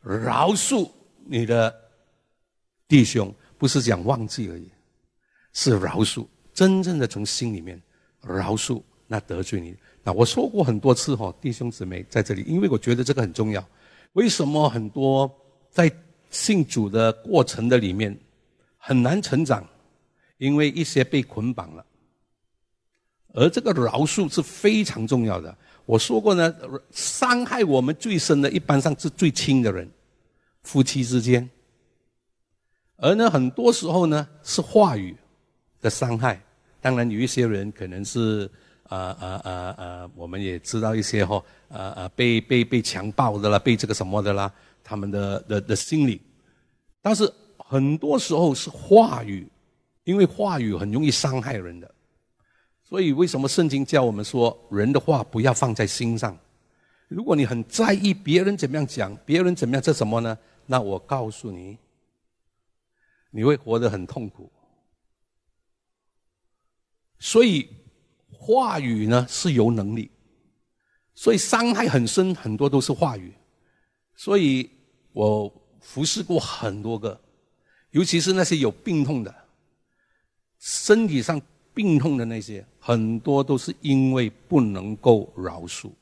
[0.00, 0.90] 饶恕
[1.26, 1.74] 你的
[2.88, 4.66] 弟兄，不是讲忘记而已，
[5.52, 6.26] 是饶恕。
[6.54, 7.80] 真正的从心里面
[8.22, 13.62] 饶恕那得罪你，那我说过很多次哈，弟兄姊妹在这里，因为我觉得这个很重要。
[14.14, 15.30] 为什么很多
[15.70, 15.90] 在
[16.30, 18.18] 信主的过程的里面
[18.78, 19.66] 很难成长？
[20.38, 21.84] 因为一些被捆绑了。
[23.32, 25.56] 而这个饶恕是非常重要的。
[25.86, 26.54] 我说过呢，
[26.90, 29.88] 伤害我们最深的，一般上是最亲的人，
[30.62, 31.48] 夫妻之间。
[32.96, 35.16] 而呢，很多时候呢，是话语
[35.80, 36.40] 的伤害。
[36.80, 38.50] 当然，有一些人可能是
[38.84, 44.52] 啊啊啊啊，我们也知道一些哈啊啊被被被强暴的啦，被这个什么的啦，
[44.84, 46.20] 他们的的的心理。
[47.02, 49.48] 但是很多时候是话语，
[50.04, 51.94] 因为话语很容易伤害人的。
[52.90, 56.36] 所以为什么圣经教我们说人的话不要放在心上？
[57.06, 60.36] 如果你很在意别人怎么样讲，别人怎么样这什么呢？
[60.66, 61.78] 那我告诉你，
[63.30, 64.50] 你会活得很痛苦。
[67.20, 67.68] 所以
[68.32, 70.10] 话语呢是有能力，
[71.14, 73.32] 所以伤害很深，很多都是话语。
[74.16, 74.68] 所以
[75.12, 77.20] 我服侍过很多个，
[77.92, 79.32] 尤其是那些有病痛的，
[80.58, 81.40] 身体上
[81.72, 85.92] 病痛的那些，很多都是因为不能够饶恕。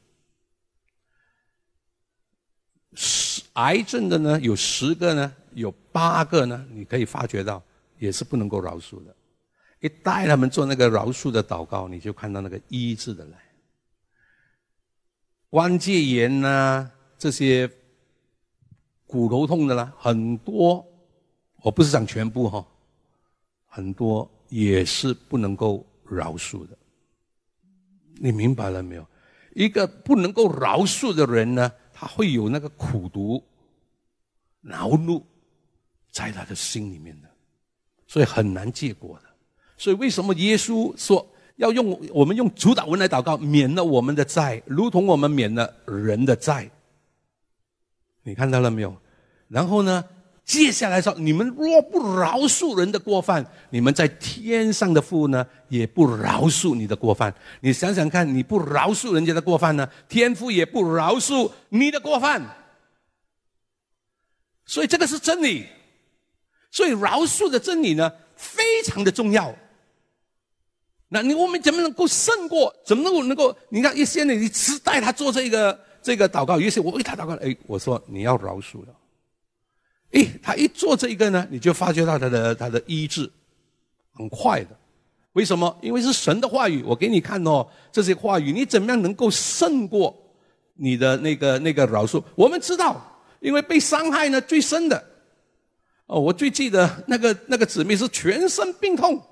[2.94, 7.62] 十癌症的呢，有十个呢，有八个呢，你可以发觉到
[7.98, 9.14] 也是不能够饶恕的。
[9.81, 13.38] 一带他们做那个饶恕的祷告，你就看到那个医治的来。
[15.51, 17.70] 关节炎呐，这些
[19.07, 20.83] 骨头痛的啦，很多，
[21.62, 22.66] 我不是讲全部哈，
[23.66, 26.77] 很多也是不能够饶恕的。
[28.20, 29.07] 你明白了没有？
[29.54, 33.42] 一个不能够饶恕的人呢，他会有那个苦毒、
[34.61, 35.24] 恼怒
[36.12, 37.28] 在他的心里面的，
[38.07, 39.28] 所以很难结果的。
[39.76, 41.26] 所以，为什么耶稣说
[41.57, 46.70] 要用我们用主导文来祷告，免了我们的债，如同我们免了人的债？
[48.22, 48.96] 你看到了没有？
[49.48, 50.04] 然后呢，
[50.48, 57.32] 接下来说，你们若不饶恕人的过犯，你们在天上的父呢，也不饶恕你的过犯。
[57.61, 62.42] 你想想看，你不饶恕人家的过犯呢，天父也不饶恕你的过犯。
[64.64, 65.66] 所以，这个是真理。
[66.70, 69.54] 所以，饶恕的真理呢，非常的重要。
[71.08, 72.74] 那你我们怎么能够胜过？
[72.87, 73.54] 怎么能够能够？
[73.68, 78.94] 你看一些人，你只带他做这个这个祷告，于是我为他祷告，哎，我说你要饶恕了。
[80.12, 83.30] 哎，他一做这一个呢，你就发觉到他的他的医治
[84.14, 84.70] 很快的。
[85.34, 85.78] 为什么？
[85.82, 90.16] 因为是神的话语，我给你看哦，这些话语，你怎么样能够胜过
[90.74, 92.22] 你的那个那个饶恕？
[92.34, 95.04] 我们知道，因为被伤害呢最深的
[96.06, 99.22] 哦，我最记得那个那个姊妹是全身病痛，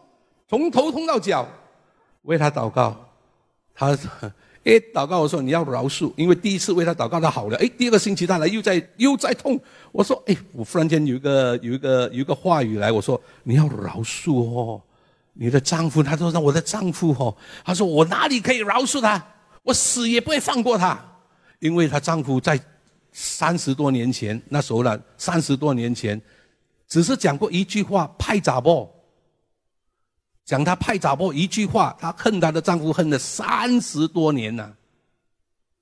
[0.49, 1.49] 从头痛到脚。
[2.23, 3.09] 为他祷告，
[3.73, 3.97] 他
[4.67, 9.59] 哎祷告我说你要饶恕，因为第一次为他祷告他好了，哎第二个星期他来又在又在痛，
[9.93, 14.83] 我说哎我忽然间有一个有一个有一个话语来，我说你要饶恕哦，
[15.35, 19.25] 你的丈夫，他说那我的丈夫哦，他说我哪里可以饶恕他，
[19.63, 20.99] 我死也不会放过他，
[21.61, 22.61] 因为她丈夫在
[23.13, 26.21] 三十多年前那时候了，三十多年前，
[26.89, 28.96] 只是讲过一句话拍杂不。
[30.47, 34.75] 讲她派找婆一句话，她恨她的丈夫恨了三十多年呐。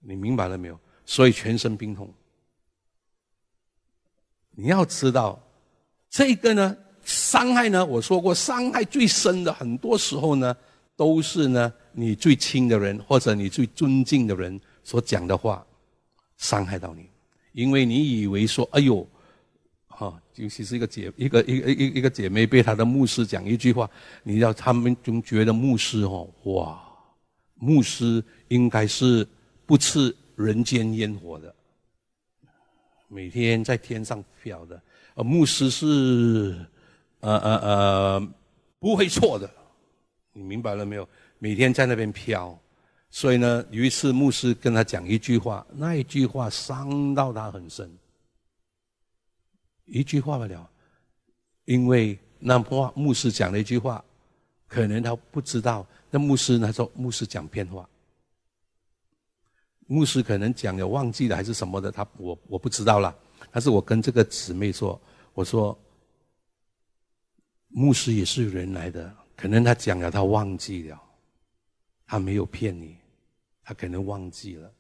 [0.01, 0.81] 你明白了没有？
[1.07, 2.13] 所以全身病痛。
[4.51, 5.41] 你要知道，
[6.09, 10.57] 这个呢，伤害呢，我说过，伤害最深的，很多时候呢，
[10.97, 15.67] 都是呢，你最亲的人或者你最尊敬的人所讲的话，
[16.37, 17.11] 伤害到你，
[17.53, 19.07] 因为你以为说，哎呦，
[19.97, 23.89] 哈，尤其是一个姐，一个一个一一个姐妹被她的牧师讲一句话，
[24.23, 26.83] 你要他们总觉得牧师哦，哇，
[27.55, 29.27] 牧师应该是
[29.65, 31.55] 不吃人间烟火的。
[33.07, 34.83] 每天在天上飘的，
[35.15, 36.57] 呃，牧师是，
[37.21, 38.29] 呃呃呃，
[38.81, 39.49] 不会错的，
[40.33, 41.09] 你明白了没有？
[41.39, 42.59] 每天在那边飘，
[43.11, 47.89] 所以呢，有一次牧师跟他讲一句话，那一句话伤到他很深，
[49.85, 50.71] 一句话不了，
[51.65, 54.05] 因为那话牧师讲了一句话，
[54.67, 57.89] 可能他不知道，那牧师他说牧师讲骗话。
[59.87, 63.15] 牧师可能讲了忘记了还是什么的，他我我不知道了。
[63.51, 64.99] 但是我跟这个姊妹说，
[65.35, 65.79] 我说
[67.69, 71.01] 牧师也是人来的，可能他讲了他忘记了，
[72.07, 72.97] 他没有骗你，
[73.63, 74.73] 他可能忘记了，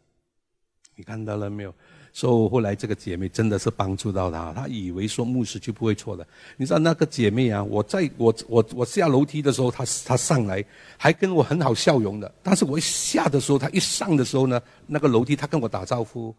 [0.95, 1.75] 你看到了没有？
[2.16, 6.24] 所以后来这个姐妹真的是帮助到她，她以为说牧师就不会错的。
[6.57, 10.64] 你知道那个姐妹啊，我在我我我下楼梯的时候，她她上来
[10.96, 12.33] 还跟我很好笑容的。
[12.40, 16.33] 但是我一下的时候，她一上的时候呢，那个楼梯她跟我打招呼，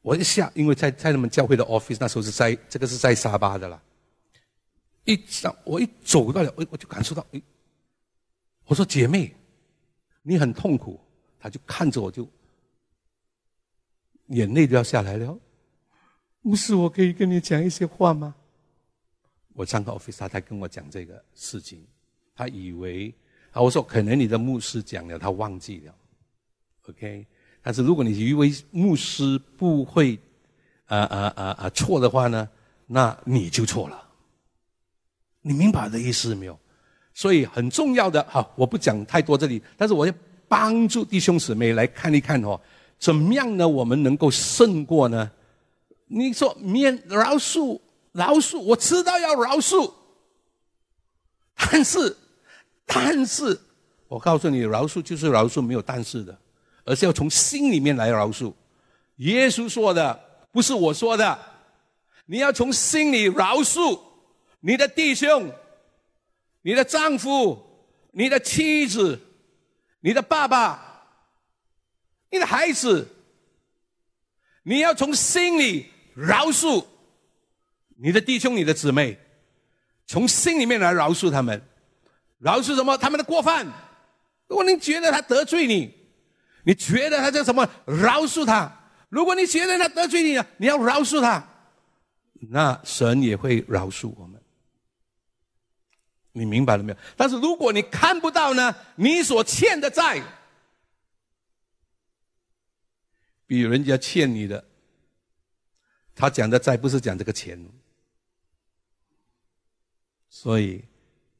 [0.00, 3.80] 我一下，因为在在他们教会的 office 那时候是在这个是在沙巴的啦。
[5.04, 7.40] 一上我一走到了，我我就感受到，哎，
[8.66, 9.32] 我说姐妹，
[10.22, 10.98] 你很痛苦，
[11.38, 12.28] 她就看着我就。
[14.32, 15.38] 眼泪都要下来了，
[16.40, 18.34] 牧师，我可以跟你讲一些话吗？
[19.54, 21.84] 我上个 office，他跟我讲这个事情，
[22.34, 23.14] 他以为
[23.52, 25.94] 啊，我说可能你的牧师讲了，他忘记了
[26.88, 27.26] ，OK。
[27.62, 30.18] 但是如果你以为牧师不会
[30.86, 32.48] 啊啊啊啊错的话呢，
[32.86, 34.08] 那你就错了。
[35.42, 36.58] 你明白我的意思没有？
[37.14, 40.14] 所以很重要的，好，我不讲太多这里，但是我要
[40.48, 42.58] 帮助弟兄姊妹来看一看哦。
[43.02, 43.66] 怎么样呢？
[43.66, 45.28] 我们能够胜过呢？
[46.06, 47.80] 你说免饶恕，
[48.12, 49.90] 饶恕，我知道要饶恕，
[51.56, 52.16] 但是，
[52.86, 53.60] 但是，
[54.06, 56.38] 我告诉你，饶恕就是饶恕，没有但是的，
[56.84, 58.52] 而是要从心里面来饶恕。
[59.16, 60.20] 耶稣说的，
[60.52, 61.36] 不是我说的，
[62.26, 63.98] 你要从心里饶恕
[64.60, 65.50] 你的弟兄、
[66.62, 67.60] 你的丈夫、
[68.12, 69.18] 你的妻子、
[70.02, 70.90] 你的爸爸。
[72.32, 73.06] 你的孩子，
[74.62, 76.84] 你要从心里饶恕
[77.98, 79.18] 你的弟兄、你的姊妹，
[80.06, 81.60] 从心里面来饶恕他们。
[82.38, 82.96] 饶恕什么？
[82.96, 83.66] 他们的过犯。
[84.48, 85.94] 如果你觉得他得罪你，
[86.64, 87.68] 你觉得他叫什么？
[87.84, 88.80] 饶恕他。
[89.10, 91.46] 如果你觉得他得罪你了，你要饶恕他，
[92.48, 94.40] 那神也会饶恕我们。
[96.32, 96.98] 你明白了没有？
[97.14, 98.74] 但是如果你看不到呢？
[98.96, 100.22] 你所欠的债。
[103.52, 104.64] 比人家欠你的，
[106.14, 107.62] 他讲的债不是讲这个钱，
[110.30, 110.82] 所以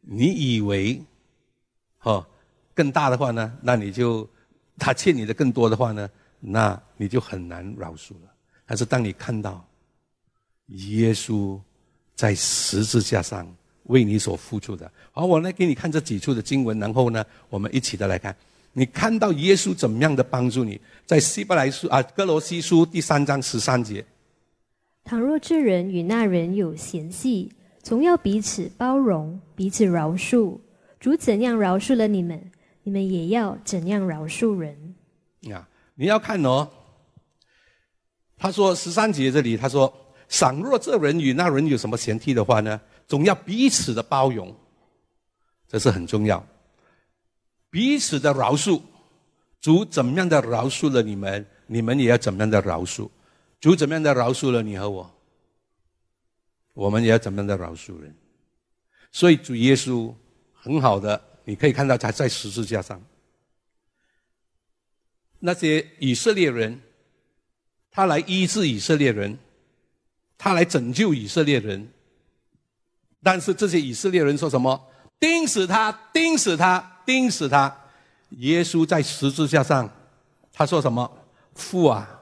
[0.02, 1.02] 你以为，
[2.02, 2.26] 哦，
[2.74, 4.28] 更大的话呢，那你就
[4.76, 6.06] 他欠你的更多的话呢，
[6.38, 8.30] 那你就很难饶恕了。
[8.66, 9.66] 但是当你看到
[10.66, 11.58] 耶稣
[12.14, 13.50] 在十字架上
[13.84, 18.36] 为你所付出的，好，我来给你看这几处的经文，然后呢，我们一起的来看。
[18.72, 20.80] 你看到耶稣怎么样的帮助你？
[21.04, 24.04] 在希伯来书啊，哥罗西书第三章十三节。
[25.04, 30.58] 倘若这人与那人有嫌隙，总要彼此包容，彼此饶恕。
[30.98, 32.50] 主怎样饶恕了你们，
[32.84, 34.94] 你们也要怎样饶恕人。
[35.52, 36.68] 啊，你要看哦。
[38.38, 39.92] 他说十三节这里，他说：
[40.28, 44.54] 倘若这人与那人有什么嫌隙的话呢，总要彼此的包容，
[45.68, 46.44] 这是很重要。
[47.72, 48.82] 彼此的饶恕，
[49.58, 53.08] 主怎么样的饶恕了你们，你们也要怎么样的饶恕。
[53.58, 55.10] 主怎么样的饶恕了你和我，
[56.74, 58.14] 我们也要怎么样的饶恕人。
[59.10, 60.12] 所以主耶稣
[60.52, 63.02] 很好的，你可以看到他在十字架上，
[65.38, 66.78] 那些以色列人，
[67.90, 69.38] 他来医治以色列人，
[70.36, 71.90] 他来拯救以色列人，
[73.22, 74.88] 但是这些以色列人说什么？
[75.22, 76.88] 钉死他，钉死他。
[77.04, 77.76] 钉死他！
[78.38, 79.90] 耶稣在十字架上，
[80.52, 81.10] 他说什么？
[81.54, 82.20] 父啊，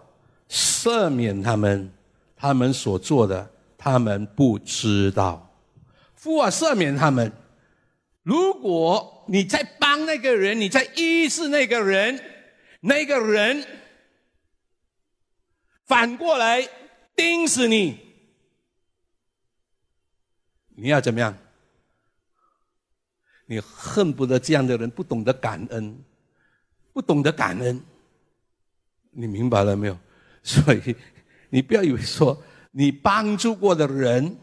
[0.48, 1.92] 赦免他们，
[2.34, 5.54] 他们所做的，他们不知道。
[6.14, 7.30] 父啊，赦免他们。
[8.22, 12.18] 如果你在帮那个人，你在医治那个人，
[12.80, 13.64] 那个人
[15.84, 16.66] 反过来
[17.14, 17.98] 盯死你，
[20.74, 21.36] 你要怎么样？
[23.50, 25.98] 你恨不得这样的人不懂得感恩，
[26.92, 27.82] 不懂得感恩，
[29.10, 29.98] 你明白了没有？
[30.44, 30.94] 所以
[31.48, 32.40] 你不要以为说
[32.70, 34.36] 你帮助过的人，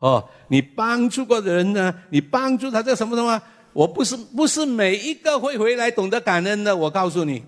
[0.00, 3.40] 哦，你帮助过的人呢，你帮助他这什么什么，
[3.72, 6.74] 我不是不是每一个会回来懂得感恩的。
[6.76, 7.44] 我告诉你，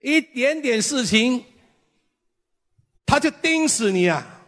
[0.00, 1.44] 一点点事情，
[3.06, 4.42] 他就盯死你啊！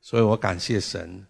[0.00, 1.26] 所以我感谢神。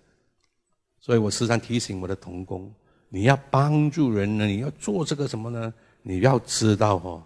[1.06, 2.68] 所以我时常提醒我的童工：
[3.08, 5.72] 你要帮助人呢，你要做这个什么呢？
[6.02, 7.22] 你要知道哦，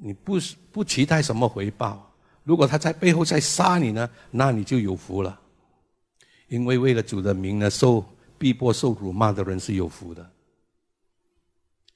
[0.00, 0.40] 你不
[0.72, 2.12] 不期待什么回报。
[2.42, 5.38] 如果他在背后在杀你呢，那你就有福了。
[6.48, 8.04] 因为为了主的名呢，受
[8.38, 10.28] 逼迫、受辱骂的人是有福的。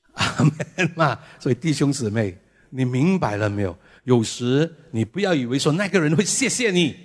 [0.14, 1.18] 阿门嘛！
[1.40, 2.38] 所以弟兄姊妹，
[2.70, 3.76] 你明白了没有？
[4.04, 6.96] 有时你不要以为说那个人会谢谢你，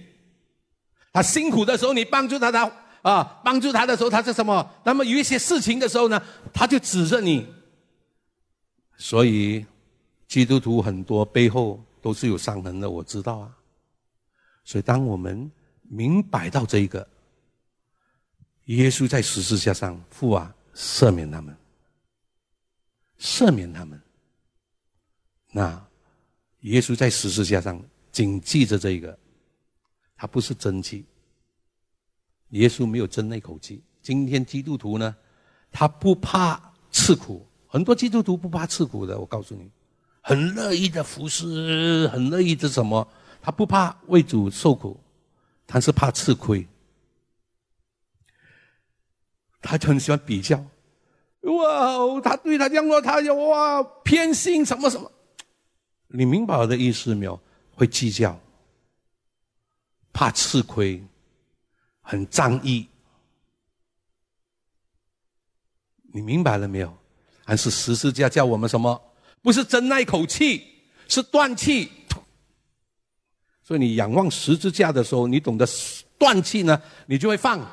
[1.11, 2.71] 他辛苦的时候你帮助他，他。
[3.02, 4.72] 啊，帮助他的时候，他是什么？
[4.84, 6.22] 那么有一些事情的时候呢，
[6.54, 7.47] 他就指着你。
[8.97, 9.66] 所以，
[10.28, 13.58] 基督徒很多背后都是有伤痕的，我知道啊。
[14.64, 17.08] 所以，当我们明白到这个，
[18.66, 21.58] 耶稣在十字架上，父啊，赦免他们，
[23.20, 23.99] 赦免他们。
[25.52, 25.84] 那
[26.60, 29.18] 耶稣在十字架上谨记着这个，
[30.16, 31.04] 他不是真气。
[32.52, 33.84] 耶稣没有争那口气。
[34.02, 35.16] 今天基督徒呢，
[35.72, 39.20] 他不怕吃苦，很多基督徒不怕吃苦的。
[39.20, 39.70] 我告诉你，
[40.22, 43.08] 很乐意的服侍，很乐意的什么？
[43.41, 44.99] 他不怕为主受苦，
[45.68, 46.68] 他是怕吃亏。
[49.62, 50.58] 他就很喜欢比较，
[51.41, 55.12] 哇哦，他对他这样说，他就哇偏心什么什么。
[56.08, 57.39] 你明白我的意思没有？
[57.76, 58.38] 会计较，
[60.12, 61.04] 怕吃亏。
[62.12, 62.86] 很仗义，
[66.12, 66.93] 你明白了没有？
[67.45, 69.01] 还是十字架叫我们什么？
[69.41, 70.68] 不是争那口气，
[71.07, 71.89] 是断气。
[73.64, 75.66] 所以你仰望十字架的时候，你懂得
[76.18, 77.66] 断气呢，你就会放。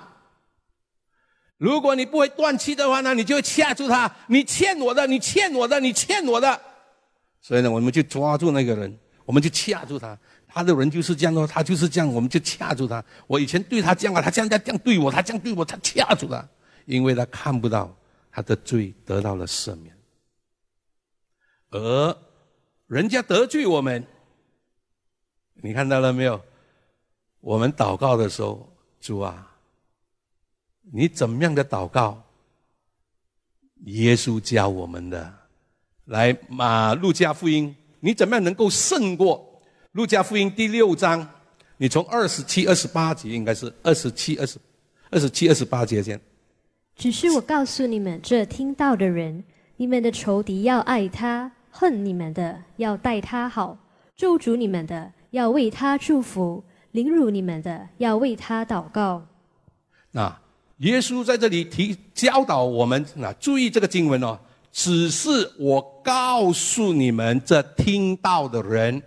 [1.57, 4.09] 如果你不会断气的话呢，你就会掐住他。
[4.28, 6.61] 你欠我的，你欠我的，你欠我的。
[7.41, 10.16] 所以呢，我们就抓住那个人，我们就掐住他。
[10.59, 13.04] 他的人就是这样哦，他就是这样，我们就掐住他。
[13.28, 16.44] 我以前对他这样啊，他这样这样对我，他这样对我，他掐住他，
[16.84, 17.96] 因为他看不到
[18.28, 19.96] 他的罪得到了赦免，
[21.70, 22.18] 而
[22.88, 24.04] 人家得罪我们，
[25.62, 26.42] 你看到了没有？
[27.38, 28.68] 我们祷告的时候，
[29.00, 29.48] 主啊，
[30.90, 32.20] 你怎么样的祷告？
[33.84, 35.32] 耶稣教我们的，
[36.06, 39.47] 来马路加福音，你怎么样能够胜过？
[39.93, 41.26] 路加福音第六章，
[41.78, 44.59] 你从二十七、二十八节，应该是二十七、二十、
[45.11, 46.20] 二十七、二十八节先。
[46.95, 49.43] 只是我告诉你们，这听到的人，
[49.78, 53.78] 你们的仇敌要爱他，恨你们的要待他好，
[54.14, 59.26] 咒诅你们的要为他祝福，凌辱你们的要为他祷告。
[60.11, 60.39] 那
[60.78, 64.39] 耶稣在这里提教导我们，那注意这个经文哦。
[64.70, 69.03] 只是我告诉你们，这听到的人。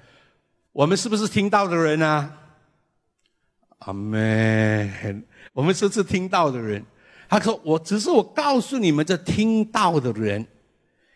[0.73, 2.37] 我们是不是听到的人啊？
[3.79, 5.25] 阿门！
[5.53, 6.85] 我们是不是听到的人？
[7.27, 10.45] 他说：“我只是我告诉你们这听到的人，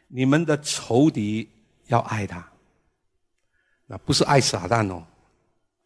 [0.08, 1.50] 你们的仇敌
[1.88, 2.52] 要爱他，
[3.86, 5.06] 那不是爱撒旦哦，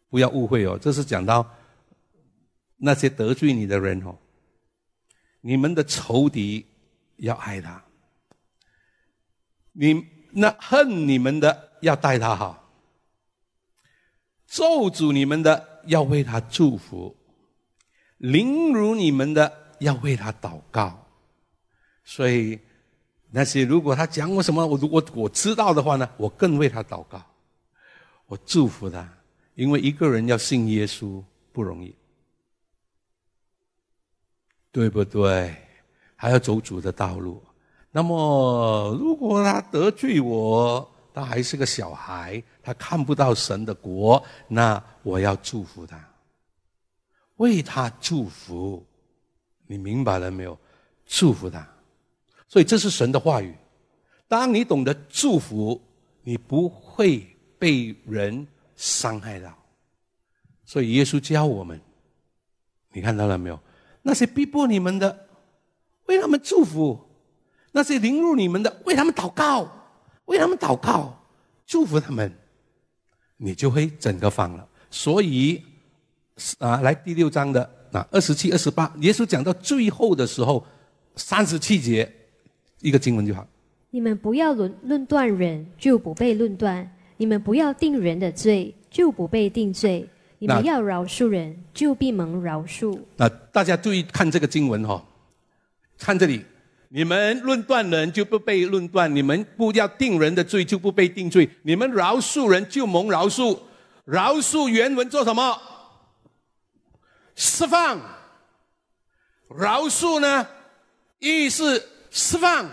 [0.08, 1.48] 不要误会哦，这是讲到
[2.76, 4.16] 那些得罪你的人哦，
[5.40, 6.64] 你们的仇敌
[7.16, 7.84] 要爱他，
[9.72, 12.56] 你那恨你们的要待他好。”
[14.50, 17.14] 咒诅你们的要为他祝福，
[18.18, 21.06] 凌辱你们的要为他祷告。
[22.02, 22.58] 所以
[23.30, 27.22] 那些如果他讲我什么，我如果我知道的话呢，我更为他祷告，
[28.26, 29.08] 我祝福他，
[29.54, 31.22] 因为一个人要信耶稣
[31.52, 31.94] 不容易，
[34.72, 35.54] 对不对？
[36.16, 37.40] 还要走主的道路。
[37.92, 45.98] 那么如果他得罪我，他还是个小孩，他看不到神的国，那我要祝福他，
[47.36, 48.84] 为他祝福，
[49.66, 50.58] 你明白了没有？
[51.06, 51.66] 祝福他，
[52.46, 53.54] 所以这是神的话语。
[54.28, 55.80] 当你懂得祝福，
[56.22, 57.26] 你不会
[57.58, 58.46] 被人
[58.76, 59.52] 伤害到。
[60.64, 61.80] 所以耶稣教我们，
[62.92, 63.58] 你看到了没有？
[64.02, 65.26] 那些逼迫你们的，
[66.06, 66.96] 为他们祝福；
[67.72, 69.68] 那些凌辱你们的，为他们祷告，
[70.30, 71.12] 为他们祷告，
[71.66, 72.32] 祝福他们，
[73.36, 74.64] 你就会整个放了。
[74.90, 75.60] 所以，
[76.58, 80.64] 啊，来第六章的啊，二十七、二十八，耶稣讲到最后的时候，
[81.16, 82.08] 三十七节，
[82.80, 83.44] 一个经文就好。
[83.90, 90.06] 你们不要论论断人，就不被论断；你们不要定人的罪，就不被定罪；
[90.38, 92.96] 你们要饶恕人，就必蒙饶恕。
[93.16, 95.04] 那大家注意看这个经文哈，
[95.98, 96.44] 看这里，
[96.92, 103.56] 你们论断人就不被论断；你们不要定人的罪，就不被定罪；你们饶恕人就蒙饶恕。
[104.04, 105.56] 饶恕原文做什么？
[107.36, 108.00] 释放。
[109.56, 110.48] 饶恕呢，
[111.20, 112.68] 意思释放。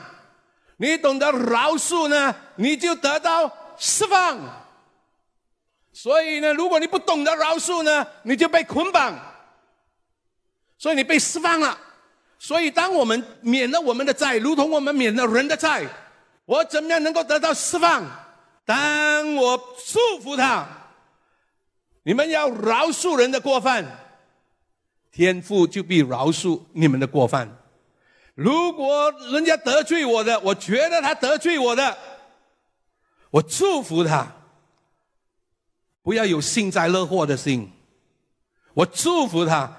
[0.78, 4.40] 你懂得饶恕呢，你就得到释放。
[5.94, 9.16] 所以呢，如果你不懂得饶恕呢，你就被捆绑。
[10.80, 11.80] 所以你被释放了。
[12.40, 15.88] 所以当我们免了我们的债，如同我们免了人的债，
[16.46, 18.06] 我怎么样能够得到释放？
[18.64, 20.68] 当我祝福他，
[22.04, 23.86] 你们要饶恕人的过犯，
[25.12, 27.58] 天父就必饶恕你们的过犯。
[28.36, 31.98] 如果人家得罪我的，我觉得他得罪我的，
[33.32, 34.28] 我祝福他，
[36.04, 37.72] 不要有幸灾乐祸的心。
[38.74, 39.76] 我祝福他，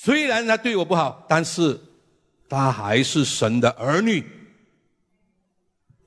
[0.00, 1.76] 虽然他对我不好，但是
[2.48, 4.24] 他还是神的儿女。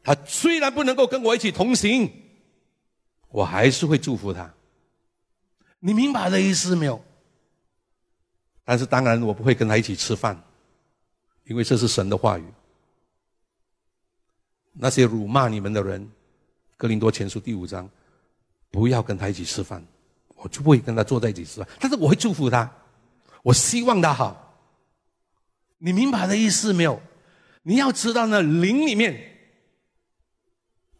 [0.01, 2.09] 他虽然不能够跟我一起同行，
[3.27, 4.49] 我还是会祝福他。
[5.81, 7.03] 你明白的意思没有？
[8.63, 10.41] 但是当然，我不会跟他一起吃饭。
[11.43, 12.45] 因为这是神的话语。
[14.71, 16.01] 那些辱骂你们的人，
[16.77, 17.89] 《格林多前书》第五章，
[18.69, 19.85] 不要跟他一起吃饭，
[20.37, 21.67] 我就不会跟他坐在一起吃饭。
[21.77, 22.71] 但是我会祝福他，
[23.43, 24.57] 我希望他好。
[25.79, 27.01] 你明白的意思没有？
[27.63, 29.29] 你要知道呢，灵里面。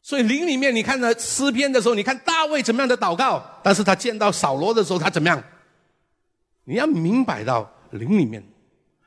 [0.02, 5.42] 所以灵里面，你看呢诗篇的时候，你看大卫怎么样的祷告，但是他见到扫罗的时候，他怎么样？
[6.64, 8.44] 你要明白到灵里面，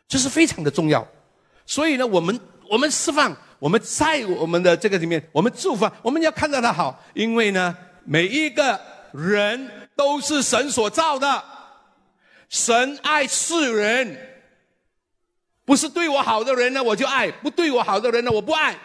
[0.06, 1.06] 这是非常的重要。
[1.66, 2.38] 所以呢，我们
[2.70, 8.80] 我们释放，我们在我们的这个里面，我们祝福，我们要看到他好，因为呢，每一个
[9.12, 11.44] 人都是神所造的，
[12.54, 14.16] 神爱世人，
[15.64, 18.78] 不是对我好的人呢我就爱，不对我好的人呢我不爱，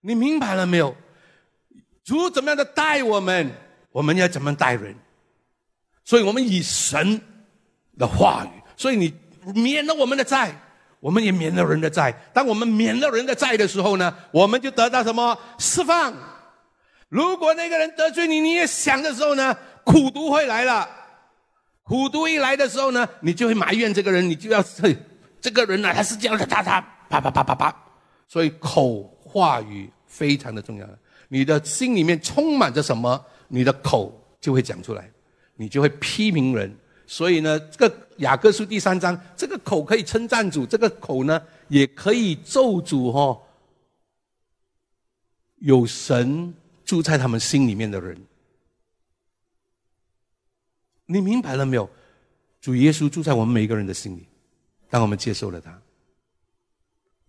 [0.00, 0.96] 你明白了没有？
[2.02, 3.50] 主怎么样的待我们，
[3.92, 4.96] 我们要怎么待人？
[6.06, 7.20] 所以我们以神
[7.98, 9.14] 的话语，所以你
[9.54, 10.58] 免了我们的债。
[11.00, 12.10] 我们也免了人的债。
[12.32, 16.14] 当我们免了人的债的时候呢，我们就得到什么释放？
[17.10, 20.88] 如果那个人得罪你，你也想的时候呢，苦毒会来了。
[21.88, 24.94] 苦毒一来的时候呢，你就会埋怨这个人，你就要嘿，
[25.40, 26.78] 这个人呢，他是这样的，他他
[27.08, 27.74] 啪啪啪啪啪。
[28.28, 30.86] 所以口话语非常的重要。
[31.28, 35.10] 你的心里面充满着什么，你的口就会讲出来，
[35.56, 36.76] 你就会批评人。
[37.06, 43.40] 所以呢，这个雅各书第三章，这个口可以称赞主，这个口呢也可以咒主哈。
[45.60, 46.52] 有神
[46.84, 48.14] 住在他们心里面的人，
[51.10, 51.88] 你明白了没有？
[52.60, 54.26] 主耶稣住在我们每一个人的心里，
[54.90, 55.80] 当我们接受了他，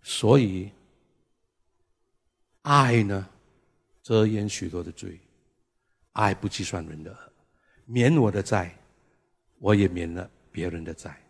[0.02, 0.70] 所以
[2.64, 3.28] 爱呢
[4.04, 5.18] 遮掩许多的罪，
[6.12, 7.16] 爱不计算人的
[7.86, 8.76] 免我的债。
[9.62, 11.22] 我也免了别人的债，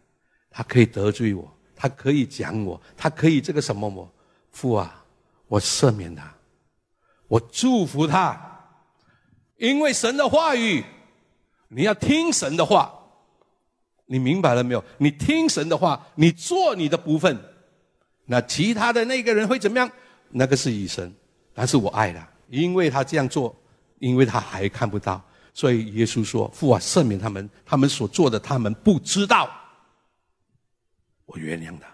[0.51, 4.07] 他可以得罪我，他可以讲我，他可以这个什么我
[4.51, 5.03] 父啊，
[5.47, 6.31] 我赦免他，
[7.27, 8.39] 我祝福他，
[9.57, 10.85] 因为神的话语，
[11.69, 12.93] 你要听神的话，
[14.05, 14.83] 你明白了没有？
[14.97, 17.37] 你听神的话，你做你的部分，
[18.25, 19.89] 那其他的那个人会怎么样？
[20.29, 21.13] 那个是以神，
[21.53, 23.55] 但是我爱他，因为他这样做，
[23.99, 25.23] 因为他还看不到。
[25.53, 29.49] 所以耶稣说：“父啊，赦免他们，他们所做的，他们不知道。
[31.25, 31.87] 我原谅他，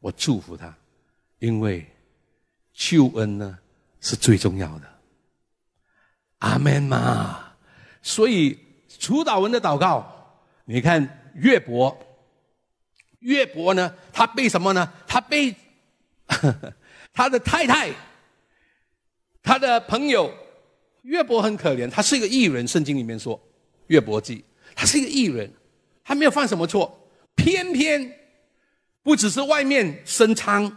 [0.00, 0.74] 我祝福他，
[1.38, 1.86] 因为
[2.72, 3.58] 救恩呢
[4.00, 4.88] 是最重要的。”
[6.38, 7.40] 阿门嘛。
[8.00, 8.58] 所以
[9.04, 11.94] 主导文的祷告，你看约伯，
[13.18, 14.90] 约伯呢，他被什么呢？
[15.06, 15.54] 他被
[17.12, 17.90] 他的太太，
[19.42, 20.32] 他的朋友。
[21.02, 22.66] 约伯很可怜，他是一个艺人。
[22.66, 23.38] 圣经里面说，
[23.88, 24.38] 《约伯记》，
[24.74, 25.52] 他是一个艺人，
[26.02, 26.98] 他没有犯什么错，
[27.34, 28.10] 偏偏
[29.02, 30.74] 不只是外面生疮，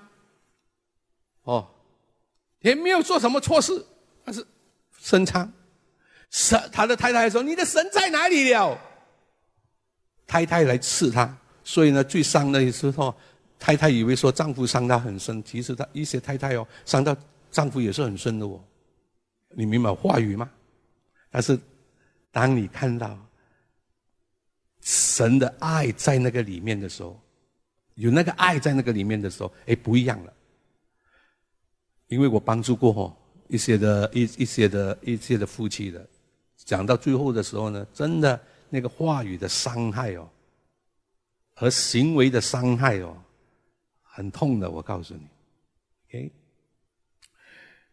[1.44, 1.66] 哦，
[2.60, 3.86] 也没有做什么错事，
[4.26, 4.46] 但是
[5.00, 5.50] 生疮。
[6.30, 8.80] 神，他的太太说：“你的神在哪里了？”
[10.28, 13.16] 太太来刺他，所以呢，最伤的时候，
[13.58, 17.16] 太太以为说丈夫伤她很深，其实她一些太太哦，伤到
[17.50, 18.62] 丈夫也是很深的哦。
[19.56, 20.50] 你明白话语吗？
[21.32, 21.58] 但是
[22.32, 23.18] 当你看到
[24.82, 27.20] 神的爱在那个里面的时候，
[27.96, 30.34] 有那个爱在那个里面的时候，哎，不一样了。
[32.08, 33.16] 因为我帮助过哦
[33.48, 36.08] 一些的一一些的一些的夫妻的，
[36.68, 38.38] 讲到最后的时候呢，真的
[38.70, 40.30] 那个话语的伤害哦，
[41.56, 43.16] 和行为的伤害哦，
[44.02, 44.70] 很痛的。
[44.70, 45.26] 我告诉你
[46.10, 46.32] ，OK，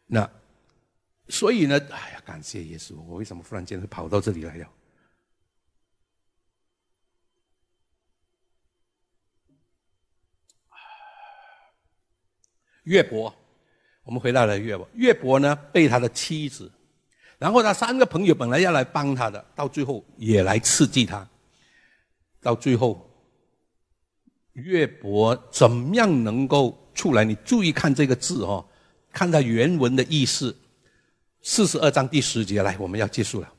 [0.07, 0.29] 那
[1.29, 2.97] 所以呢，哎呀，感谢耶稣！
[3.03, 4.69] 我为什么忽然间会跑到这里来了？
[12.83, 13.33] 岳伯。
[14.03, 16.71] 我们回到了岳伯，岳伯呢被他的妻子，
[17.45, 21.29] 然后他三个朋友本来要来帮他的，到最后也来刺激他。
[22.41, 23.07] 到最后，
[24.55, 27.23] 岳伯怎么样能够出来？
[27.23, 28.65] 你注意看这个字哦，
[29.13, 30.57] 看他原文的意思。
[31.43, 33.53] 四十二章第十节，来，我们要结束了。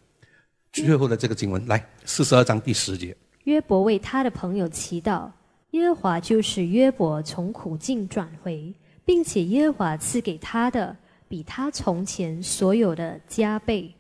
[0.74, 3.16] 最后的这个经文，来，四十二章第十节。
[3.44, 5.30] 约伯为他的朋友祈祷，
[5.74, 8.74] 耶和华就是约伯从苦境转回。
[9.06, 13.94] 并且耶和华赐给他的，比他从前所有的加倍。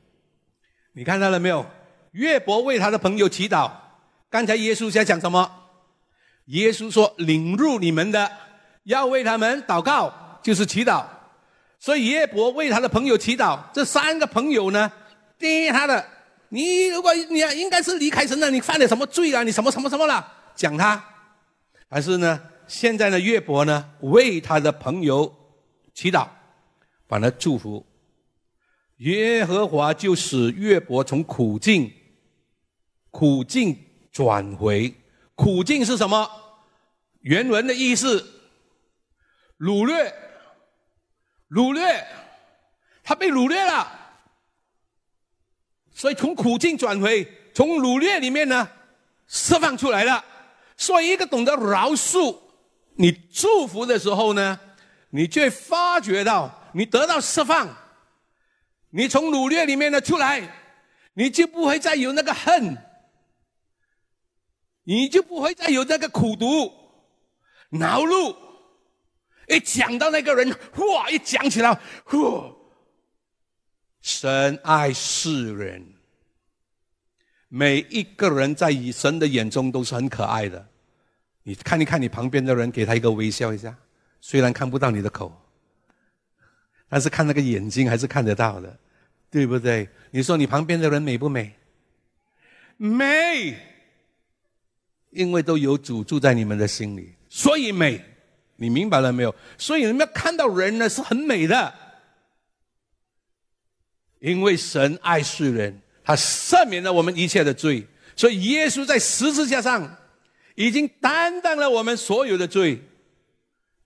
[0.94, 1.66] 你看到了没有？
[2.12, 3.72] 约伯为他的朋友祈祷。
[4.30, 5.50] 刚才耶稣在讲什么？
[6.46, 8.32] 耶稣说：“领入你们的，
[8.84, 10.14] 要为他们祷告，
[10.44, 11.04] 就是祈祷。”
[11.80, 13.60] 所以约伯为他的朋友祈祷。
[13.74, 14.92] 这三个朋友呢，
[15.38, 16.06] 第一他的，
[16.50, 19.44] 你如果你应该是离开神了，你犯了什么罪啊？
[19.44, 20.26] 你什么什么什么了？
[20.56, 21.04] 讲他，
[21.90, 22.40] 还是呢？
[22.68, 25.32] 现在的约伯呢，为他的朋友
[25.94, 26.28] 祈祷，
[27.08, 27.86] 把他祝福。
[28.98, 31.92] 耶和华就使约伯从苦境
[33.12, 33.78] 苦境
[34.12, 34.94] 转回。
[35.36, 36.30] 苦境是什么？
[37.22, 38.26] 原文的意思，
[39.60, 40.14] 掳掠，
[41.50, 42.08] 掳掠，
[43.04, 44.16] 他被掳掠了，
[45.92, 48.70] 所以从苦境转回，从掳掠里面呢
[49.28, 50.24] 释放出来了。
[50.78, 52.38] 所以一个懂得饶恕。
[52.98, 54.58] 你祝福的时候呢，
[55.10, 57.74] 你就会发觉到你得到释放，
[58.90, 60.54] 你从掳掠里面呢出来，
[61.14, 62.78] 你就不会再有那个恨，
[64.84, 66.70] 你就不会再有那个苦毒、
[67.70, 68.36] 恼怒。
[69.48, 71.10] 一讲到那个人，哇！
[71.10, 72.54] 一讲起来，呼！
[74.02, 75.94] 神爱世人，
[77.48, 80.68] 每一个人在以神的眼中都是很可爱的。
[81.44, 83.74] 你看一看你旁边的人，给他一个微笑一下，
[84.20, 85.32] 虽然看不到你的口，
[86.88, 88.80] 但是看那个眼睛还是看得到的，
[89.30, 89.88] 对不对？
[90.12, 91.54] 你说你旁边的人美不美？
[92.78, 93.58] 美，
[95.12, 98.04] 因为都有主住在你们的心里，所以美。
[98.58, 99.36] 你明白了没有？
[99.58, 101.74] 所以你们要看到人呢是很美的，
[104.20, 109.98] 因为神爱世人，他赦免了我们一切的罪，所以耶稣在十字架上。
[110.56, 112.82] 已经担当了我们所有的罪，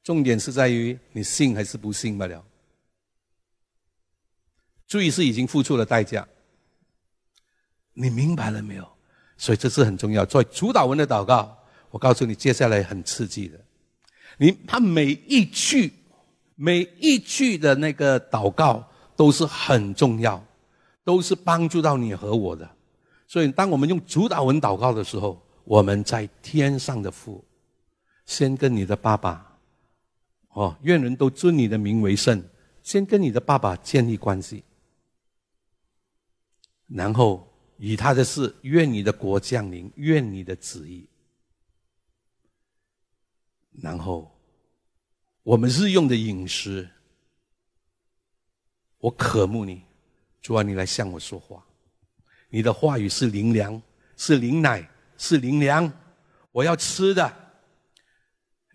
[0.03, 2.45] 重点是在于你信还是不信罢了。
[4.89, 6.27] 注意是已经付出了代价，
[7.93, 8.85] 你明白了没有？
[9.37, 10.25] 所以这是很重要。
[10.25, 11.55] 做主导文的祷告，
[11.91, 13.59] 我告诉你，接下来很刺激的。
[14.39, 15.93] 你他每一句、
[16.55, 18.83] 每一句的那个祷告
[19.15, 20.43] 都是很重要，
[21.03, 22.67] 都是帮助到你和我的。
[23.27, 27.45] 所以，当我们用主导文祷告的时候，我们在天上的父，
[28.25, 29.55] 先跟你的爸爸，
[30.53, 32.43] 哦，愿人都尊你的名为圣。
[32.81, 34.63] 先跟你的爸爸建立关系，
[36.89, 41.07] 然后以他的事，愿你的国降临，愿你的旨意。
[43.81, 44.29] 然后
[45.43, 46.89] 我们日用的饮食，
[48.97, 49.83] 我渴慕你，
[50.41, 51.65] 主啊，你来向我说话，
[52.49, 53.81] 你的话语是灵粮，
[54.17, 54.89] 是灵奶。
[55.21, 55.91] 是灵粮，
[56.49, 57.53] 我要吃的。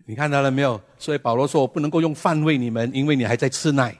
[0.05, 0.79] 你看到了没有？
[0.99, 3.99] 所以保罗说我不能够用饭喂你们，因为你还在吃奶。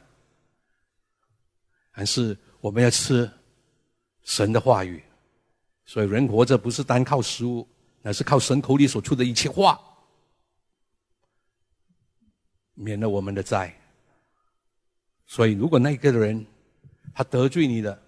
[1.90, 3.28] 还是我们要吃
[4.26, 5.02] 神的话语。
[5.86, 7.66] 所以人活着不是单靠食物，
[8.04, 9.80] 而是靠神口里所出的一切话，
[12.74, 13.74] 免了我们的灾。
[15.26, 16.46] 所以如果那个人
[17.14, 18.02] 他得罪你的，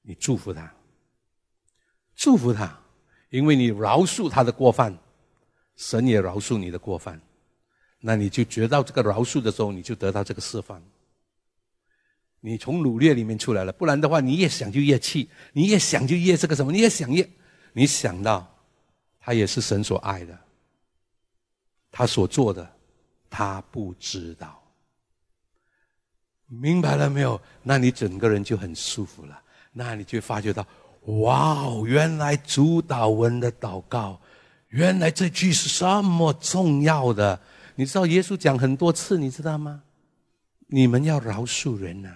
[0.00, 0.72] 你祝福他，
[2.16, 2.80] 祝福他。
[3.30, 4.96] 因为你饶恕他的过犯，
[5.74, 7.20] 神也饶恕你的过犯，
[7.98, 10.80] 那你就得到这个饶恕的时候，你就得到这个释放。
[12.46, 17.26] 你从掳掠里面出来了，不然的话，你越想就越气，你越想就越这个什么，你越想越，
[17.72, 18.46] 你想到
[19.18, 20.38] 他也是神所爱的，
[21.90, 22.70] 他所做的，
[23.30, 24.62] 他不知道。
[26.46, 27.40] 明白了没有？
[27.62, 29.40] 那你整个人就很舒服了。
[29.72, 30.66] 那你就发觉到，
[31.06, 34.20] 哇哦，原来主导文的祷告，
[34.68, 37.40] 原来这句是这么重要的。
[37.74, 39.82] 你知道耶稣讲很多次，你知道吗？
[40.66, 42.14] 你们要饶恕人呐。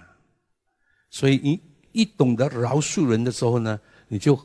[1.09, 1.59] 所以你
[1.91, 4.39] 一懂得饶恕人的时候呢，你就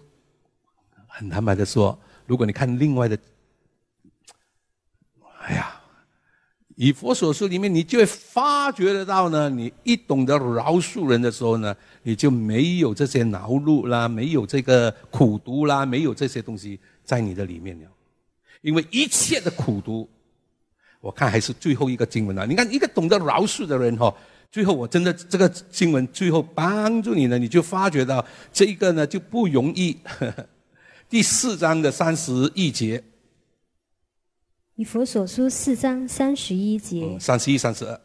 [1.07, 3.19] 很坦白的说，如果你看另外的，
[5.41, 5.81] 哎呀。
[6.77, 9.49] 以佛所说里面，你就会发觉得到呢。
[9.49, 17.89] 你一懂得饶恕人的时候呢，你就没有这些恼怒啦，没有这个苦毒啦，没有这些东西在你的里面了。
[18.61, 20.11] 因为一切的苦毒，
[21.01, 22.45] 我看还是最后一个经文啊。
[22.45, 24.13] 你看一个懂得饶恕的人哈，
[24.55, 29.99] 最后我真的这个经文最后帮助你呢，你就发觉到这一个呢就不容易。
[31.11, 33.03] 第四章的三十一节。
[34.77, 38.01] 以佛所书四章三十一节，三十一、三十二，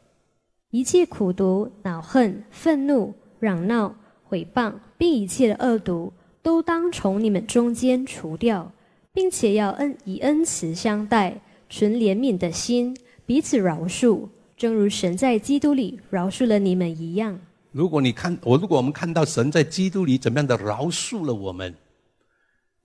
[0.71, 8.71] 一切苦毒、恼恨、愤怒、嚷闹、毁谤，并一切的恶毒，都当从你们中间除掉，
[9.13, 11.39] 并且要恩以恩慈相待，
[11.69, 12.97] 存怜悯的心，
[13.27, 14.27] 彼此饶恕，
[14.59, 17.39] 正如神在基督里饶恕了你们一样。
[17.71, 21.73] 如果你看我，如果我们看到神在基督里怎么样的饶恕了我们，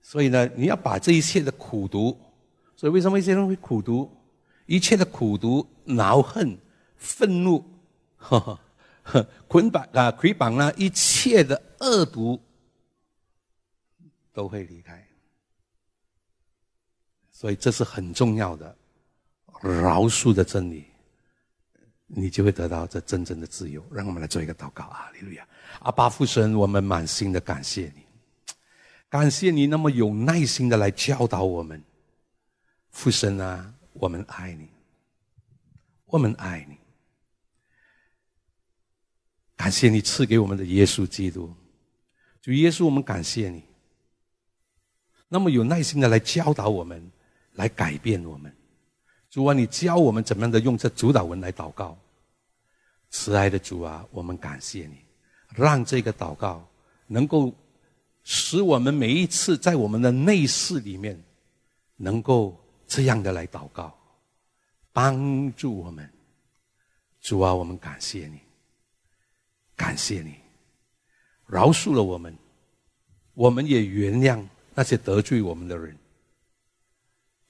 [0.01, 2.17] 所以呢，你要把这一切的苦毒。
[2.77, 4.09] 所以，为什么一些人会苦读？
[4.67, 6.57] 一切的苦读、恼恨、
[6.95, 7.61] 愤怒、
[8.15, 8.57] 呵
[9.03, 12.39] 呵捆绑啊、捆绑啊，一切的恶毒
[14.31, 15.05] 都会离开。
[17.29, 18.73] 所以，这是很重要的
[19.61, 20.85] 饶恕的真理，
[22.17, 23.85] 你就会得到这真正的自由。
[23.91, 25.11] 让我们来做一个祷告啊！
[25.13, 25.45] 利路亚！
[25.81, 28.03] 阿巴父神，我们满心的感谢你，
[29.09, 31.83] 感谢你那么有耐心的来教导我们。
[32.91, 34.69] 父神啊，我们爱你，
[36.05, 36.77] 我们爱你，
[39.57, 41.53] 感谢你赐给我们的耶稣基督，
[42.41, 43.61] 主耶稣，我们感谢你，
[45.27, 47.11] 那么有耐心的来教导我们，
[47.55, 48.55] 来改变我们。
[49.29, 51.97] 主啊，你教我们怎么样的用这主导文来祷告。
[53.17, 54.97] 慈爱的主啊，我们感谢你，
[55.55, 56.67] 让这个祷告
[57.07, 57.53] 能够
[58.25, 61.17] 使我们每一次在我们的内室里面
[61.95, 62.61] 能够。
[62.87, 63.91] 这样的来祷告，
[64.93, 66.07] 帮助我们，
[67.19, 68.39] 主啊，我们感谢你，
[69.75, 70.35] 感谢你，
[71.47, 72.37] 饶恕了我们，
[73.33, 74.39] 我们也原谅
[74.75, 75.97] 那些得罪我们的人。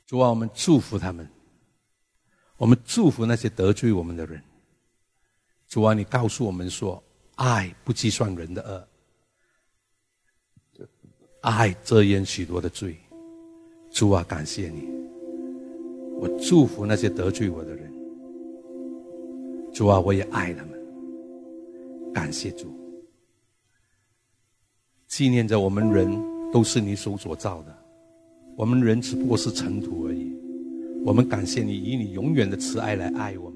[0.08, 1.30] 主啊，我们祝福他们，
[2.56, 4.42] 我们祝福那些得罪我们的人。
[5.68, 7.04] 主啊，你告诉我们说，
[7.36, 8.62] 爱不计算人的
[10.78, 10.88] 恶，
[11.42, 12.96] 爱遮掩许多的罪。
[13.92, 14.88] 主啊，感谢你。
[16.20, 17.92] 我祝福那些得罪我的人，
[19.74, 20.74] 主啊，我也爱他们。
[22.14, 22.74] 感谢主，
[25.08, 26.10] 纪念着我们人
[26.52, 27.78] 都是你手所造的，
[28.56, 30.34] 我们人只不过是尘土而已。
[31.06, 33.55] 我们感谢你以你永远的慈爱来爱我们，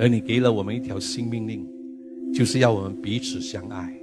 [0.00, 1.62] 而你给了我们一条新命令，
[2.32, 3.94] 就是要我们彼此相爱。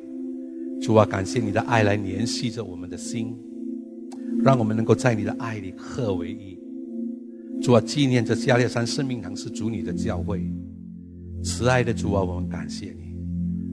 [0.79, 3.35] 主啊，感谢你的爱来联系着我们的心，
[4.43, 6.55] 让我们能够在你的爱里合为一。
[7.59, 10.39] 主啊，纪念着加列山生命堂是主你的教会，
[11.43, 13.15] 慈爱的主啊，我们感谢你，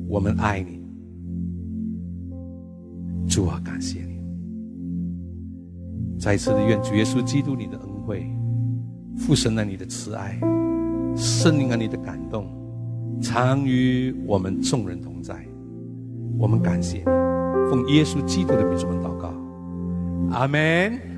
[0.09, 0.83] 我们爱你。
[3.29, 4.19] 主啊，感谢你，
[6.19, 8.27] 再次的愿主耶稣基督你的恩惠，
[9.19, 10.41] 父神啊你的慈爱，
[11.17, 12.47] 圣灵啊你的感动，
[13.21, 15.35] 常与我们众人同在。
[16.39, 17.05] 我们感谢你，
[17.71, 19.33] 奉耶稣基督的名，我们祷告，
[20.37, 21.14] 阿门。